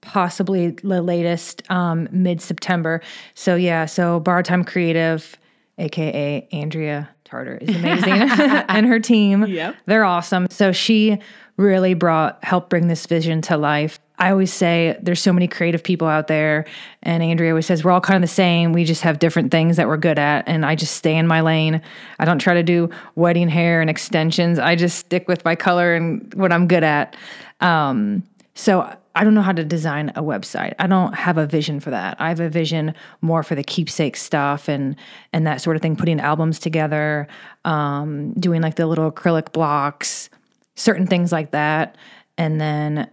possibly 0.00 0.70
the 0.70 1.02
latest 1.02 1.68
um, 1.70 2.08
mid 2.10 2.40
September. 2.40 3.00
So 3.34 3.56
yeah, 3.56 3.86
so 3.86 4.20
Bar 4.20 4.42
Time 4.42 4.64
Creative, 4.64 5.36
aka 5.78 6.46
Andrea 6.52 7.08
Tartar, 7.24 7.58
is 7.60 7.74
amazing, 7.76 8.12
and 8.68 8.86
her 8.86 9.00
team. 9.00 9.44
Yep. 9.46 9.76
they're 9.86 10.04
awesome. 10.04 10.46
So 10.50 10.72
she 10.72 11.18
really 11.58 11.92
brought 11.92 12.42
helped 12.42 12.70
bring 12.70 12.86
this 12.86 13.04
vision 13.04 13.42
to 13.42 13.58
life. 13.58 13.98
I 14.20 14.30
always 14.30 14.52
say 14.52 14.98
there's 15.02 15.20
so 15.20 15.32
many 15.32 15.46
creative 15.46 15.82
people 15.82 16.08
out 16.08 16.26
there, 16.26 16.64
and 17.02 17.22
Andrea 17.22 17.50
always 17.50 17.66
says 17.66 17.84
we're 17.84 17.92
all 17.92 18.00
kind 18.00 18.16
of 18.16 18.28
the 18.28 18.34
same. 18.34 18.72
We 18.72 18.84
just 18.84 19.02
have 19.02 19.18
different 19.18 19.50
things 19.52 19.76
that 19.76 19.86
we're 19.86 19.96
good 19.96 20.18
at, 20.18 20.48
and 20.48 20.64
I 20.64 20.74
just 20.74 20.96
stay 20.96 21.16
in 21.16 21.26
my 21.26 21.40
lane. 21.40 21.82
I 22.18 22.24
don't 22.24 22.38
try 22.38 22.54
to 22.54 22.62
do 22.62 22.88
wedding 23.14 23.48
hair 23.48 23.80
and 23.80 23.90
extensions. 23.90 24.58
I 24.58 24.74
just 24.74 24.98
stick 24.98 25.28
with 25.28 25.44
my 25.44 25.54
color 25.54 25.94
and 25.94 26.32
what 26.34 26.52
I'm 26.52 26.66
good 26.66 26.82
at. 26.82 27.16
Um, 27.60 28.24
so 28.54 28.92
I 29.14 29.24
don't 29.24 29.34
know 29.34 29.42
how 29.42 29.52
to 29.52 29.64
design 29.64 30.10
a 30.10 30.22
website. 30.22 30.74
I 30.78 30.86
don't 30.86 31.12
have 31.12 31.38
a 31.38 31.46
vision 31.46 31.78
for 31.80 31.90
that. 31.90 32.16
I 32.20 32.28
have 32.28 32.40
a 32.40 32.48
vision 32.48 32.94
more 33.20 33.42
for 33.42 33.54
the 33.54 33.64
keepsake 33.64 34.16
stuff 34.16 34.68
and 34.68 34.96
and 35.32 35.46
that 35.46 35.60
sort 35.60 35.76
of 35.76 35.82
thing. 35.82 35.96
Putting 35.96 36.20
albums 36.20 36.58
together, 36.58 37.28
um, 37.64 38.32
doing 38.34 38.62
like 38.62 38.76
the 38.76 38.86
little 38.86 39.10
acrylic 39.10 39.52
blocks, 39.52 40.28
certain 40.78 41.06
things 41.06 41.32
like 41.32 41.50
that, 41.50 41.96
and 42.36 42.60
then 42.60 43.08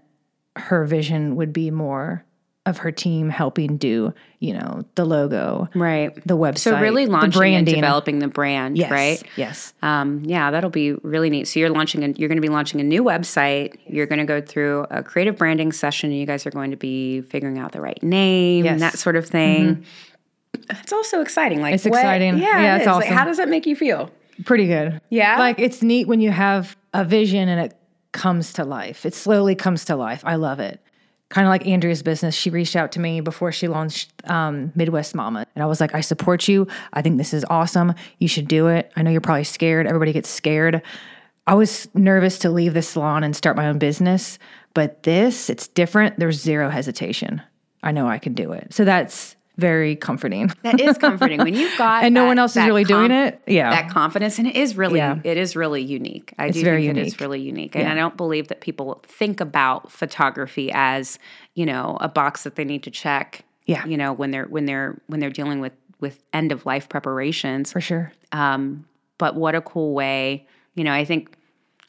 her 0.56 0.86
vision 0.86 1.36
would 1.36 1.52
be 1.52 1.72
more 1.72 2.24
of 2.68 2.80
her 2.80 2.92
team 2.92 3.30
helping 3.30 3.78
do, 3.78 4.12
you 4.40 4.52
know, 4.52 4.84
the 4.96 5.06
logo, 5.06 5.68
right, 5.76 6.16
the 6.26 6.36
website, 6.36 6.58
so 6.58 6.80
really 6.80 7.06
the 7.06 7.12
launching 7.12 7.54
and 7.54 7.68
developing 7.68 8.18
the 8.18 8.28
brand, 8.28 8.76
Yes, 8.76 8.90
right? 8.90 9.24
Yes. 9.36 9.74
Um, 9.84 10.24
yeah, 10.26 10.50
that'll 10.50 10.72
be 10.72 10.94
really 11.04 11.30
neat. 11.30 11.48
So 11.48 11.60
you're 11.60 11.70
launching, 11.70 12.04
a, 12.04 12.08
you're 12.18 12.28
going 12.28 12.38
to 12.38 12.42
be 12.42 12.50
launching 12.50 12.80
a 12.82 12.84
new 12.84 13.04
website. 13.04 13.76
You're 13.88 14.08
going 14.08 14.18
to 14.18 14.26
go 14.26 14.42
through 14.42 14.88
a 14.90 15.04
creative 15.04 15.38
branding 15.38 15.72
session. 15.74 16.10
And 16.10 16.20
you 16.20 16.26
guys 16.26 16.48
are 16.48 16.52
going 16.52 16.72
to 16.72 16.78
be 16.78 17.22
figuring 17.22 17.60
out 17.60 17.72
the 17.72 17.82
right 17.82 18.02
name 18.02 18.66
Yes. 18.66 18.72
Mm-hmm. 18.72 18.74
and 18.74 18.82
that 18.82 18.98
sort 18.98 19.16
of 19.16 19.28
thing. 19.28 19.86
It's 20.70 20.92
also 20.94 21.22
exciting. 21.22 21.62
Like 21.62 21.76
It's 21.76 21.86
what- 21.86 22.00
exciting. 22.00 22.40
Yeah, 22.40 22.62
Yeah, 22.62 22.74
it 22.74 22.78
it's 22.78 22.82
is. 22.84 22.88
Like, 22.88 22.96
awesome. 23.06 23.14
how 23.18 23.26
does 23.26 23.38
that 23.38 23.50
make 23.50 23.68
you 23.68 23.76
feel? 23.76 24.10
Pretty 24.44 24.68
good. 24.68 25.02
Yeah? 25.10 25.38
Like 25.40 25.60
it's 25.60 25.82
neat 25.82 26.08
when 26.08 26.20
you 26.20 26.32
have 26.32 26.76
a 26.94 27.06
vision 27.06 27.48
and 27.48 27.60
it 27.62 27.78
comes 28.12 28.54
to 28.54 28.64
life. 28.64 29.06
It 29.06 29.14
slowly 29.14 29.56
comes 29.56 29.86
to 29.86 29.96
life. 29.96 30.24
I 30.26 30.36
love 30.36 30.60
it. 30.60 30.82
Kind 31.30 31.48
of 31.48 31.50
like 31.50 31.66
Andrea's 31.68 32.04
business. 32.04 32.36
She 32.36 32.50
reached 32.50 32.76
out 32.76 32.92
to 32.94 33.00
me 33.00 33.20
before 33.20 33.52
she 33.52 33.68
launched 33.68 34.12
um, 34.30 34.72
Midwest 34.76 35.16
Mama. 35.16 35.46
And 35.56 35.64
I 35.64 35.66
was 35.66 35.82
like, 35.82 35.96
I 35.96 36.02
support 36.02 36.48
you. 36.48 36.68
I 36.94 37.02
think 37.02 37.18
this 37.18 37.34
is 37.34 37.46
awesome. 37.50 37.94
You 38.20 38.28
should 38.28 38.48
do 38.48 38.68
it. 38.68 38.92
I 38.96 39.02
know 39.02 39.12
you're 39.12 39.22
probably 39.22 39.44
scared. 39.44 39.88
Everybody 39.88 40.14
gets 40.14 40.30
scared. 40.30 40.82
I 41.48 41.56
was 41.56 41.88
nervous 41.94 42.40
to 42.40 42.50
leave 42.50 42.74
the 42.74 42.82
salon 42.82 43.24
and 43.24 43.36
start 43.36 43.56
my 43.56 43.68
own 43.68 43.80
business. 43.80 44.40
But 44.74 45.04
this, 45.04 45.50
it's 45.50 45.68
different. 45.68 46.20
There's 46.20 46.40
zero 46.40 46.70
hesitation. 46.70 47.42
I 47.84 47.92
know 47.92 48.08
I 48.08 48.18
can 48.18 48.34
do 48.34 48.52
it. 48.52 48.74
So 48.74 48.86
that's 48.86 49.36
very 49.58 49.96
comforting. 49.96 50.52
That 50.64 50.80
is 50.82 50.98
comforting 51.08 51.40
when 51.40 51.54
you've 51.54 51.78
got 51.78 52.04
And 52.04 52.14
no 52.14 52.22
that- 52.24 52.28
one 52.28 52.40
else 52.40 52.56
is 52.58 52.66
really 52.66 52.84
doing 52.84 53.12
it. 53.12 53.42
Yeah. 53.48 53.70
that 53.72 53.90
confidence, 53.90 54.38
and 54.40 54.48
it 54.48 54.56
is 54.56 54.76
really 54.76 55.00
Yeah. 55.00 55.20
it 55.24 55.38
is 55.38 55.56
really 55.56 55.82
unique. 55.82 56.34
I 56.38 56.48
It's 56.48 56.58
do 56.58 56.64
think 56.64 56.98
it 56.98 56.98
is 56.98 57.20
really 57.22 57.42
unique, 57.42 57.76
and 57.76 57.88
I 57.88 57.96
don't 57.96 58.18
believe 58.18 58.48
that 58.50 58.62
people 58.62 59.02
think 59.08 59.40
about 59.42 59.92
photography 59.92 60.72
as 60.74 61.20
you 61.54 61.66
know 61.66 61.98
a 62.02 62.08
box 62.10 62.44
that 62.44 62.56
they 62.56 62.66
need 62.66 62.84
to 62.84 62.92
check. 62.92 63.44
Yeah. 63.66 63.84
you 63.88 63.98
know 63.98 64.14
when 64.14 64.30
they're 64.32 64.46
when 64.46 64.66
they're 64.66 65.00
when 65.08 65.20
they're 65.20 65.30
dealing 65.32 65.60
with 65.60 65.74
with 66.00 66.22
end 66.34 66.52
of 66.52 66.66
life 66.66 66.88
preparations. 66.90 67.72
For 67.72 67.82
sure. 67.82 68.12
Um, 68.32 68.86
but 69.18 69.36
what 69.36 69.56
a 69.56 69.62
cool 69.62 69.94
way, 69.94 70.46
you 70.76 70.84
know. 70.84 70.92
I 70.94 71.06
think 71.06 71.36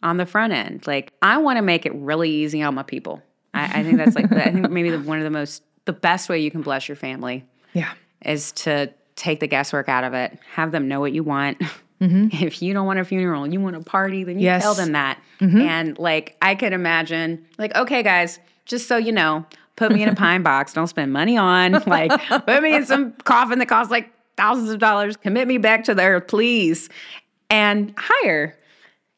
on 0.02 0.16
the 0.16 0.24
front 0.26 0.52
end, 0.52 0.86
like 0.86 1.12
I 1.20 1.38
want 1.38 1.56
to 1.58 1.62
make 1.62 1.84
it 1.84 1.94
really 1.94 2.30
easy 2.30 2.62
on 2.62 2.74
my 2.74 2.82
people. 2.84 3.20
I, 3.52 3.80
I 3.80 3.82
think 3.82 3.96
that's 3.98 4.14
like 4.14 4.30
the, 4.30 4.46
I 4.46 4.52
think 4.52 4.70
maybe 4.70 4.90
the, 4.90 5.00
one 5.00 5.18
of 5.18 5.24
the 5.24 5.30
most 5.30 5.62
the 5.86 5.92
best 5.92 6.28
way 6.28 6.38
you 6.40 6.50
can 6.50 6.62
bless 6.62 6.88
your 6.88 6.96
family 6.96 7.44
Yeah. 7.76 7.92
is 8.24 8.52
to 8.52 8.92
take 9.14 9.40
the 9.40 9.46
guesswork 9.46 9.88
out 9.88 10.04
of 10.04 10.12
it. 10.14 10.38
Have 10.54 10.72
them 10.72 10.88
know 10.88 11.00
what 11.00 11.12
you 11.12 11.22
want. 11.22 11.60
If 11.98 12.60
you 12.60 12.74
don't 12.74 12.86
want 12.86 12.98
a 12.98 13.04
funeral, 13.06 13.46
you 13.50 13.58
want 13.58 13.74
a 13.74 13.80
party, 13.80 14.22
then 14.22 14.38
you 14.38 14.44
Yes. 14.44 14.60
tell 14.62 14.74
them 14.74 14.92
that. 14.92 15.18
And 15.40 15.98
like 15.98 16.36
I 16.42 16.54
could 16.54 16.74
imagine, 16.74 17.46
like, 17.56 17.74
okay, 17.74 18.02
guys, 18.02 18.38
just 18.66 18.86
so 18.86 18.98
you 18.98 19.12
know, 19.12 19.46
put 19.76 19.90
me 19.92 20.02
in 20.02 20.10
a 20.10 20.14
pine 20.24 20.42
box. 20.42 20.74
Don't 20.74 20.88
spend 20.88 21.10
money 21.14 21.38
on 21.38 21.72
like 21.86 22.10
put 22.28 22.62
me 22.62 22.74
in 22.76 22.84
some 22.84 23.12
coffin 23.24 23.58
that 23.60 23.66
costs 23.68 23.90
like 23.90 24.12
thousands 24.36 24.68
of 24.68 24.78
dollars. 24.78 25.16
Commit 25.16 25.48
me 25.48 25.56
back 25.56 25.84
to 25.84 25.94
there, 25.94 26.20
please. 26.20 26.90
And 27.48 27.94
hire 27.96 28.54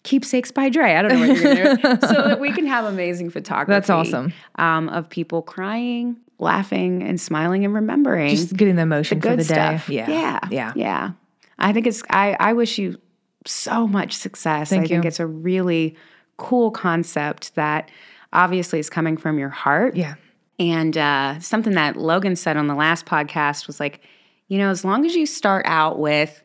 keepsakes 0.04 0.52
by 0.52 0.68
Dre. 0.68 0.94
I 0.94 1.02
don't 1.02 1.20
know 1.20 1.26
what 1.28 1.36
you're 1.36 1.74
gonna 1.76 1.96
do. 1.98 2.06
so 2.06 2.28
that 2.28 2.38
we 2.38 2.52
can 2.52 2.66
have 2.68 2.84
amazing 2.84 3.30
photography. 3.30 3.72
That's 3.72 3.90
awesome. 3.90 4.32
Um, 4.54 4.88
of 4.90 5.10
people 5.10 5.42
crying, 5.42 6.16
laughing, 6.38 7.02
and 7.02 7.20
smiling 7.20 7.64
and 7.64 7.74
remembering 7.74 8.30
Just 8.30 8.56
getting 8.56 8.76
the 8.76 8.82
emotion 8.82 9.20
for 9.20 9.28
good 9.28 9.38
the 9.40 9.44
day. 9.44 9.54
stuff. 9.54 9.88
Yeah. 9.88 10.10
yeah, 10.10 10.40
Yeah. 10.50 10.72
yeah. 10.76 11.10
I 11.58 11.72
think 11.72 11.86
it's. 11.86 12.02
I 12.10 12.36
I 12.38 12.52
wish 12.52 12.78
you 12.78 12.98
so 13.46 13.86
much 13.86 14.12
success. 14.14 14.70
Thank 14.70 14.84
I 14.84 14.88
think 14.88 15.04
it's 15.04 15.20
a 15.20 15.26
really 15.26 15.96
cool 16.36 16.70
concept 16.70 17.54
that 17.56 17.90
obviously 18.32 18.78
is 18.78 18.88
coming 18.90 19.16
from 19.16 19.38
your 19.38 19.48
heart. 19.48 19.96
Yeah. 19.96 20.14
And 20.60 20.96
uh, 20.96 21.38
something 21.40 21.74
that 21.74 21.96
Logan 21.96 22.36
said 22.36 22.56
on 22.56 22.66
the 22.66 22.74
last 22.74 23.06
podcast 23.06 23.66
was 23.66 23.80
like, 23.80 24.00
you 24.48 24.58
know, 24.58 24.70
as 24.70 24.84
long 24.84 25.06
as 25.06 25.14
you 25.16 25.24
start 25.26 25.64
out 25.66 25.98
with 25.98 26.42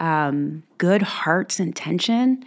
um, 0.00 0.62
good 0.78 1.02
heart's 1.02 1.60
intention, 1.60 2.44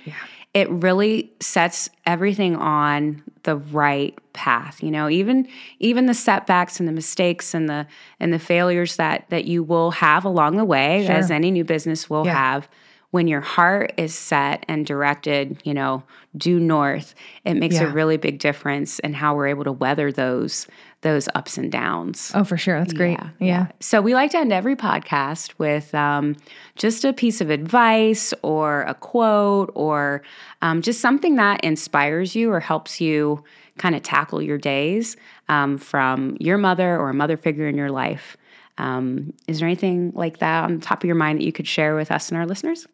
it 0.56 0.70
really 0.70 1.32
sets 1.42 1.90
everything 2.06 2.56
on 2.56 3.22
the 3.44 3.58
right 3.58 4.18
path. 4.34 4.82
You 4.82 4.90
know, 4.90 5.10
even 5.10 5.48
even 5.80 6.08
the 6.08 6.14
setbacks 6.16 6.80
and 6.80 6.88
the 6.88 6.94
mistakes 6.94 7.54
and 7.54 7.70
the 7.70 7.86
and 8.20 8.34
the 8.34 8.40
failures 8.40 8.96
that 8.96 9.26
that 9.30 9.46
you 9.46 9.62
will 9.62 9.92
have 9.92 10.26
along 10.26 10.56
the 10.56 10.66
way, 10.66 11.06
as 11.08 11.30
any 11.30 11.52
new 11.52 11.66
business 11.66 12.10
will 12.10 12.26
Yeah. 12.26 12.34
have. 12.34 12.70
When 13.16 13.30
your 13.30 13.40
heart 13.40 13.94
is 13.96 14.14
set 14.14 14.66
and 14.68 14.86
directed, 14.86 15.62
you 15.64 15.74
know, 15.74 16.04
due 16.36 16.60
north, 16.60 17.16
it 17.46 17.54
makes 17.54 17.78
a 17.78 17.88
really 17.88 18.18
big 18.18 18.40
difference 18.40 19.00
in 19.00 19.14
how 19.14 19.34
we're 19.36 19.48
able 19.48 19.64
to 19.64 19.72
weather 19.72 20.12
those 20.12 20.68
those 21.00 21.30
ups 21.34 21.58
and 21.58 21.72
downs. 21.72 22.34
Oh, 22.36 22.44
for 22.44 22.58
sure. 22.58 22.78
That's 22.78 22.92
great. 22.92 23.18
Yeah. 23.40 23.68
So 23.80 24.02
we 24.02 24.14
like 24.14 24.32
to 24.32 24.38
end 24.38 24.52
every 24.52 24.76
podcast 24.76 25.54
with 25.58 25.96
um, 25.96 26.36
just 26.76 27.06
a 27.06 27.14
piece 27.14 27.40
of 27.40 27.50
advice 27.50 28.34
or 28.42 28.82
a 28.82 28.94
quote 28.96 29.72
or 29.76 30.22
um, 30.62 30.82
just 30.82 31.00
something 31.00 31.38
that 31.38 31.64
inspires 31.64 32.36
you 32.36 32.52
or 32.52 32.60
helps 32.60 33.00
you 33.00 33.42
kind 33.78 33.96
of 33.96 34.04
tackle 34.04 34.42
your 34.42 34.58
days 34.58 35.16
um, 35.48 35.78
from 35.78 36.36
your 36.42 36.58
mother 36.58 37.00
or 37.00 37.12
a 37.12 37.14
mother 37.14 37.38
figure 37.38 37.70
in 37.70 37.78
your 37.78 37.92
life. 37.92 38.36
Um, 38.78 39.32
is 39.48 39.60
there 39.60 39.70
anything 39.70 40.12
like 40.16 40.40
that 40.40 40.66
on 40.66 40.76
the 40.76 40.82
top 40.82 41.02
of 41.02 41.08
your 41.08 41.16
mind 41.16 41.40
that 41.40 41.46
you 41.46 41.54
could 41.54 41.68
share 41.68 41.96
with 41.96 42.12
us 42.12 42.28
and 42.28 42.38
our 42.38 42.46
listeners? 42.46 42.88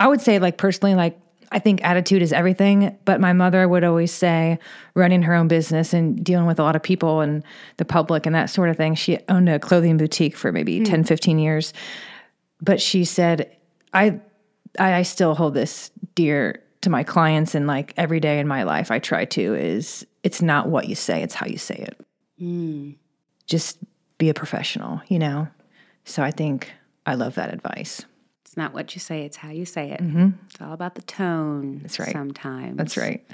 I 0.00 0.08
would 0.08 0.20
say, 0.20 0.40
like, 0.40 0.56
personally, 0.56 0.96
like, 0.96 1.20
I 1.52 1.58
think 1.58 1.84
attitude 1.84 2.22
is 2.22 2.32
everything. 2.32 2.96
But 3.04 3.20
my 3.20 3.32
mother 3.32 3.68
would 3.68 3.84
always 3.84 4.12
say, 4.12 4.58
running 4.94 5.22
her 5.22 5.34
own 5.34 5.46
business 5.46 5.92
and 5.92 6.24
dealing 6.24 6.46
with 6.46 6.58
a 6.58 6.62
lot 6.62 6.74
of 6.74 6.82
people 6.82 7.20
and 7.20 7.44
the 7.76 7.84
public 7.84 8.26
and 8.26 8.34
that 8.34 8.50
sort 8.50 8.70
of 8.70 8.76
thing. 8.76 8.94
She 8.94 9.18
owned 9.28 9.48
a 9.48 9.58
clothing 9.58 9.96
boutique 9.96 10.36
for 10.36 10.52
maybe 10.52 10.78
hmm. 10.78 10.84
10, 10.84 11.04
15 11.04 11.38
years. 11.38 11.72
But 12.60 12.80
she 12.80 13.04
said, 13.04 13.54
I, 13.92 14.20
I, 14.78 14.94
I 14.94 15.02
still 15.02 15.34
hold 15.34 15.54
this 15.54 15.90
dear 16.14 16.62
to 16.82 16.90
my 16.90 17.02
clients 17.02 17.54
and 17.54 17.66
like 17.66 17.92
every 17.96 18.20
day 18.20 18.38
in 18.38 18.48
my 18.48 18.62
life, 18.62 18.90
I 18.90 18.98
try 18.98 19.26
to 19.26 19.54
is 19.54 20.06
it's 20.22 20.40
not 20.40 20.68
what 20.68 20.88
you 20.88 20.94
say, 20.94 21.22
it's 21.22 21.34
how 21.34 21.46
you 21.46 21.58
say 21.58 21.76
it. 21.76 22.00
Hmm. 22.38 22.92
Just 23.46 23.78
be 24.18 24.28
a 24.28 24.34
professional, 24.34 25.02
you 25.08 25.18
know? 25.18 25.48
So 26.04 26.22
I 26.22 26.30
think 26.30 26.72
I 27.06 27.14
love 27.14 27.34
that 27.34 27.52
advice. 27.52 28.04
It's 28.50 28.56
not 28.56 28.74
what 28.74 28.96
you 28.96 29.00
say, 29.00 29.22
it's 29.22 29.36
how 29.36 29.50
you 29.50 29.64
say 29.64 29.92
it. 29.92 30.00
It's 30.00 30.60
all 30.60 30.72
about 30.72 30.96
the 30.96 31.02
tone. 31.02 31.78
That's 31.82 32.00
right. 32.00 32.10
Sometimes 32.10 32.76
That's 32.76 32.96
right. 32.96 33.24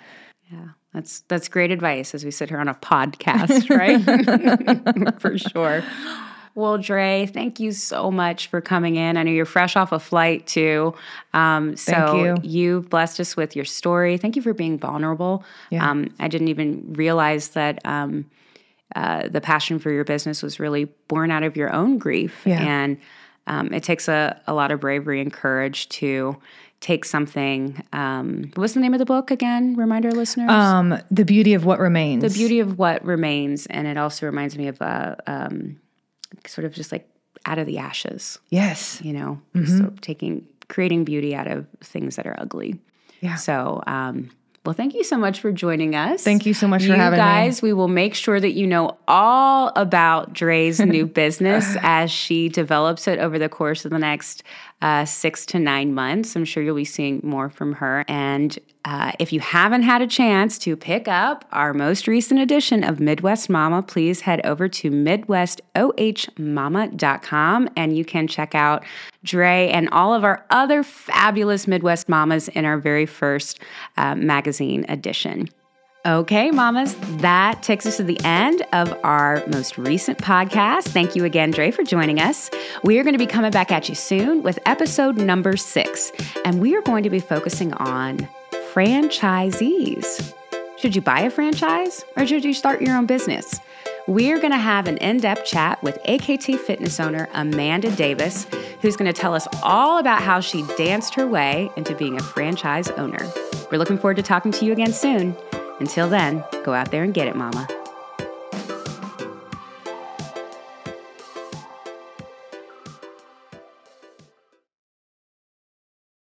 Yeah, 0.52 0.68
that's 0.92 1.20
that's 1.20 1.48
great 1.48 1.70
advice 1.70 2.14
as 2.14 2.22
we 2.22 2.30
sit 2.30 2.50
here 2.50 2.58
on 2.58 2.68
a 2.68 2.74
podcast, 2.74 3.70
right? 5.08 5.18
for 5.18 5.38
sure. 5.38 5.82
Well, 6.54 6.76
Dre, 6.76 7.24
thank 7.24 7.58
you 7.58 7.72
so 7.72 8.10
much 8.10 8.48
for 8.48 8.60
coming 8.60 8.96
in. 8.96 9.16
I 9.16 9.22
know 9.22 9.30
you're 9.30 9.46
fresh 9.46 9.74
off 9.74 9.90
a 9.90 9.98
flight 9.98 10.46
too. 10.46 10.94
Um, 11.32 11.76
so 11.76 11.92
Thank 11.92 12.44
you. 12.44 12.50
you 12.50 12.80
blessed 12.82 13.18
us 13.18 13.38
with 13.38 13.56
your 13.56 13.64
story. 13.64 14.18
Thank 14.18 14.36
you 14.36 14.42
for 14.42 14.52
being 14.52 14.78
vulnerable. 14.78 15.44
Yeah. 15.70 15.90
Um, 15.90 16.14
I 16.20 16.28
didn't 16.28 16.48
even 16.48 16.92
realize 16.92 17.48
that 17.50 17.80
um, 17.86 18.30
uh, 18.94 19.28
the 19.28 19.40
passion 19.40 19.78
for 19.78 19.90
your 19.90 20.04
business 20.04 20.42
was 20.42 20.60
really 20.60 20.84
born 21.08 21.30
out 21.30 21.42
of 21.42 21.56
your 21.56 21.72
own 21.72 21.96
grief. 21.96 22.42
Yeah. 22.44 22.60
And 22.60 22.98
um, 23.46 23.72
it 23.72 23.82
takes 23.82 24.08
a, 24.08 24.40
a 24.46 24.54
lot 24.54 24.70
of 24.72 24.80
bravery 24.80 25.20
and 25.20 25.32
courage 25.32 25.88
to 25.90 26.36
take 26.80 27.04
something. 27.04 27.82
Um, 27.92 28.50
what's 28.54 28.74
the 28.74 28.80
name 28.80 28.92
of 28.92 28.98
the 28.98 29.06
book 29.06 29.30
again? 29.30 29.76
Remind 29.76 30.04
our 30.04 30.12
listeners. 30.12 30.50
Um, 30.50 30.98
the 31.10 31.24
beauty 31.24 31.54
of 31.54 31.64
what 31.64 31.78
remains. 31.78 32.22
the 32.22 32.30
beauty 32.38 32.60
of 32.60 32.78
what 32.78 33.04
remains, 33.04 33.66
and 33.66 33.86
it 33.86 33.96
also 33.96 34.26
reminds 34.26 34.56
me 34.58 34.68
of 34.68 34.80
uh, 34.82 35.16
um, 35.26 35.80
sort 36.46 36.64
of 36.64 36.72
just 36.74 36.92
like 36.92 37.08
out 37.46 37.58
of 37.58 37.66
the 37.66 37.78
ashes. 37.78 38.38
Yes. 38.50 39.00
You 39.02 39.12
know, 39.14 39.40
Mm-hmm. 39.54 39.78
so 39.78 39.92
taking 40.00 40.46
creating 40.68 41.04
beauty 41.04 41.34
out 41.34 41.46
of 41.46 41.66
things 41.80 42.16
that 42.16 42.26
are 42.26 42.34
ugly. 42.38 42.78
Yeah. 43.20 43.36
So, 43.36 43.82
um, 43.86 44.30
well, 44.66 44.74
thank 44.74 44.94
you 44.94 45.04
so 45.04 45.16
much 45.16 45.38
for 45.38 45.52
joining 45.52 45.94
us. 45.94 46.24
Thank 46.24 46.44
you 46.44 46.52
so 46.52 46.66
much 46.66 46.82
for 46.82 46.88
you 46.88 46.94
having 46.94 47.18
me. 47.18 47.24
guys, 47.24 47.62
we 47.62 47.72
will 47.72 47.86
make 47.86 48.16
sure 48.16 48.40
that 48.40 48.52
you 48.52 48.66
know 48.66 48.98
all 49.06 49.70
about 49.76 50.32
Dre's 50.32 50.80
new 50.80 51.06
business 51.22 51.76
as 51.82 52.10
she 52.10 52.48
develops 52.48 53.06
it 53.06 53.20
over 53.20 53.38
the 53.38 53.48
course 53.48 53.84
of 53.84 53.92
the 53.92 53.98
next 54.00 54.42
uh, 54.82 55.04
six 55.04 55.46
to 55.46 55.60
nine 55.60 55.94
months. 55.94 56.34
I'm 56.34 56.44
sure 56.44 56.64
you'll 56.64 56.74
be 56.74 56.84
seeing 56.84 57.20
more 57.22 57.48
from 57.48 57.74
her. 57.74 58.04
And 58.08 58.58
uh, 58.86 59.12
if 59.18 59.32
you 59.32 59.40
haven't 59.40 59.82
had 59.82 60.00
a 60.00 60.06
chance 60.06 60.58
to 60.58 60.76
pick 60.76 61.08
up 61.08 61.44
our 61.50 61.74
most 61.74 62.06
recent 62.06 62.38
edition 62.38 62.84
of 62.84 63.00
Midwest 63.00 63.50
Mama, 63.50 63.82
please 63.82 64.20
head 64.20 64.40
over 64.46 64.68
to 64.68 64.92
MidwestOHMama.com 64.92 67.68
and 67.76 67.96
you 67.96 68.04
can 68.04 68.28
check 68.28 68.54
out 68.54 68.84
Dre 69.24 69.68
and 69.70 69.88
all 69.90 70.14
of 70.14 70.22
our 70.22 70.46
other 70.50 70.84
fabulous 70.84 71.66
Midwest 71.66 72.08
Mamas 72.08 72.46
in 72.46 72.64
our 72.64 72.78
very 72.78 73.06
first 73.06 73.58
uh, 73.96 74.14
magazine 74.14 74.86
edition. 74.88 75.48
Okay, 76.06 76.52
mamas, 76.52 76.94
that 77.18 77.64
takes 77.64 77.86
us 77.86 77.96
to 77.96 78.04
the 78.04 78.20
end 78.22 78.64
of 78.72 78.96
our 79.02 79.44
most 79.48 79.76
recent 79.76 80.18
podcast. 80.18 80.84
Thank 80.84 81.16
you 81.16 81.24
again, 81.24 81.50
Dre, 81.50 81.72
for 81.72 81.82
joining 81.82 82.20
us. 82.20 82.48
We 82.84 83.00
are 83.00 83.02
going 83.02 83.14
to 83.14 83.18
be 83.18 83.26
coming 83.26 83.50
back 83.50 83.72
at 83.72 83.88
you 83.88 83.96
soon 83.96 84.44
with 84.44 84.60
episode 84.66 85.16
number 85.16 85.56
six, 85.56 86.12
and 86.44 86.60
we 86.60 86.76
are 86.76 86.82
going 86.82 87.02
to 87.02 87.10
be 87.10 87.18
focusing 87.18 87.72
on 87.72 88.28
franchisees. 88.76 90.34
Should 90.76 90.94
you 90.94 91.00
buy 91.00 91.20
a 91.20 91.30
franchise 91.30 92.04
or 92.14 92.26
should 92.26 92.44
you 92.44 92.52
start 92.52 92.82
your 92.82 92.94
own 92.94 93.06
business? 93.06 93.58
We're 94.06 94.38
going 94.38 94.52
to 94.52 94.58
have 94.58 94.86
an 94.86 94.98
in 94.98 95.16
depth 95.16 95.46
chat 95.46 95.82
with 95.82 95.98
AKT 96.06 96.60
fitness 96.60 97.00
owner 97.00 97.26
Amanda 97.32 97.90
Davis, 97.96 98.46
who's 98.82 98.94
going 98.94 99.10
to 99.10 99.18
tell 99.18 99.34
us 99.34 99.48
all 99.62 99.96
about 99.96 100.20
how 100.20 100.40
she 100.40 100.62
danced 100.76 101.14
her 101.14 101.26
way 101.26 101.70
into 101.76 101.94
being 101.94 102.20
a 102.20 102.22
franchise 102.22 102.90
owner. 102.90 103.26
We're 103.72 103.78
looking 103.78 103.96
forward 103.96 104.18
to 104.18 104.22
talking 104.22 104.52
to 104.52 104.66
you 104.66 104.72
again 104.72 104.92
soon. 104.92 105.34
Until 105.80 106.10
then, 106.10 106.44
go 106.62 106.74
out 106.74 106.90
there 106.90 107.02
and 107.02 107.14
get 107.14 107.28
it, 107.28 107.34
Mama. 107.34 107.66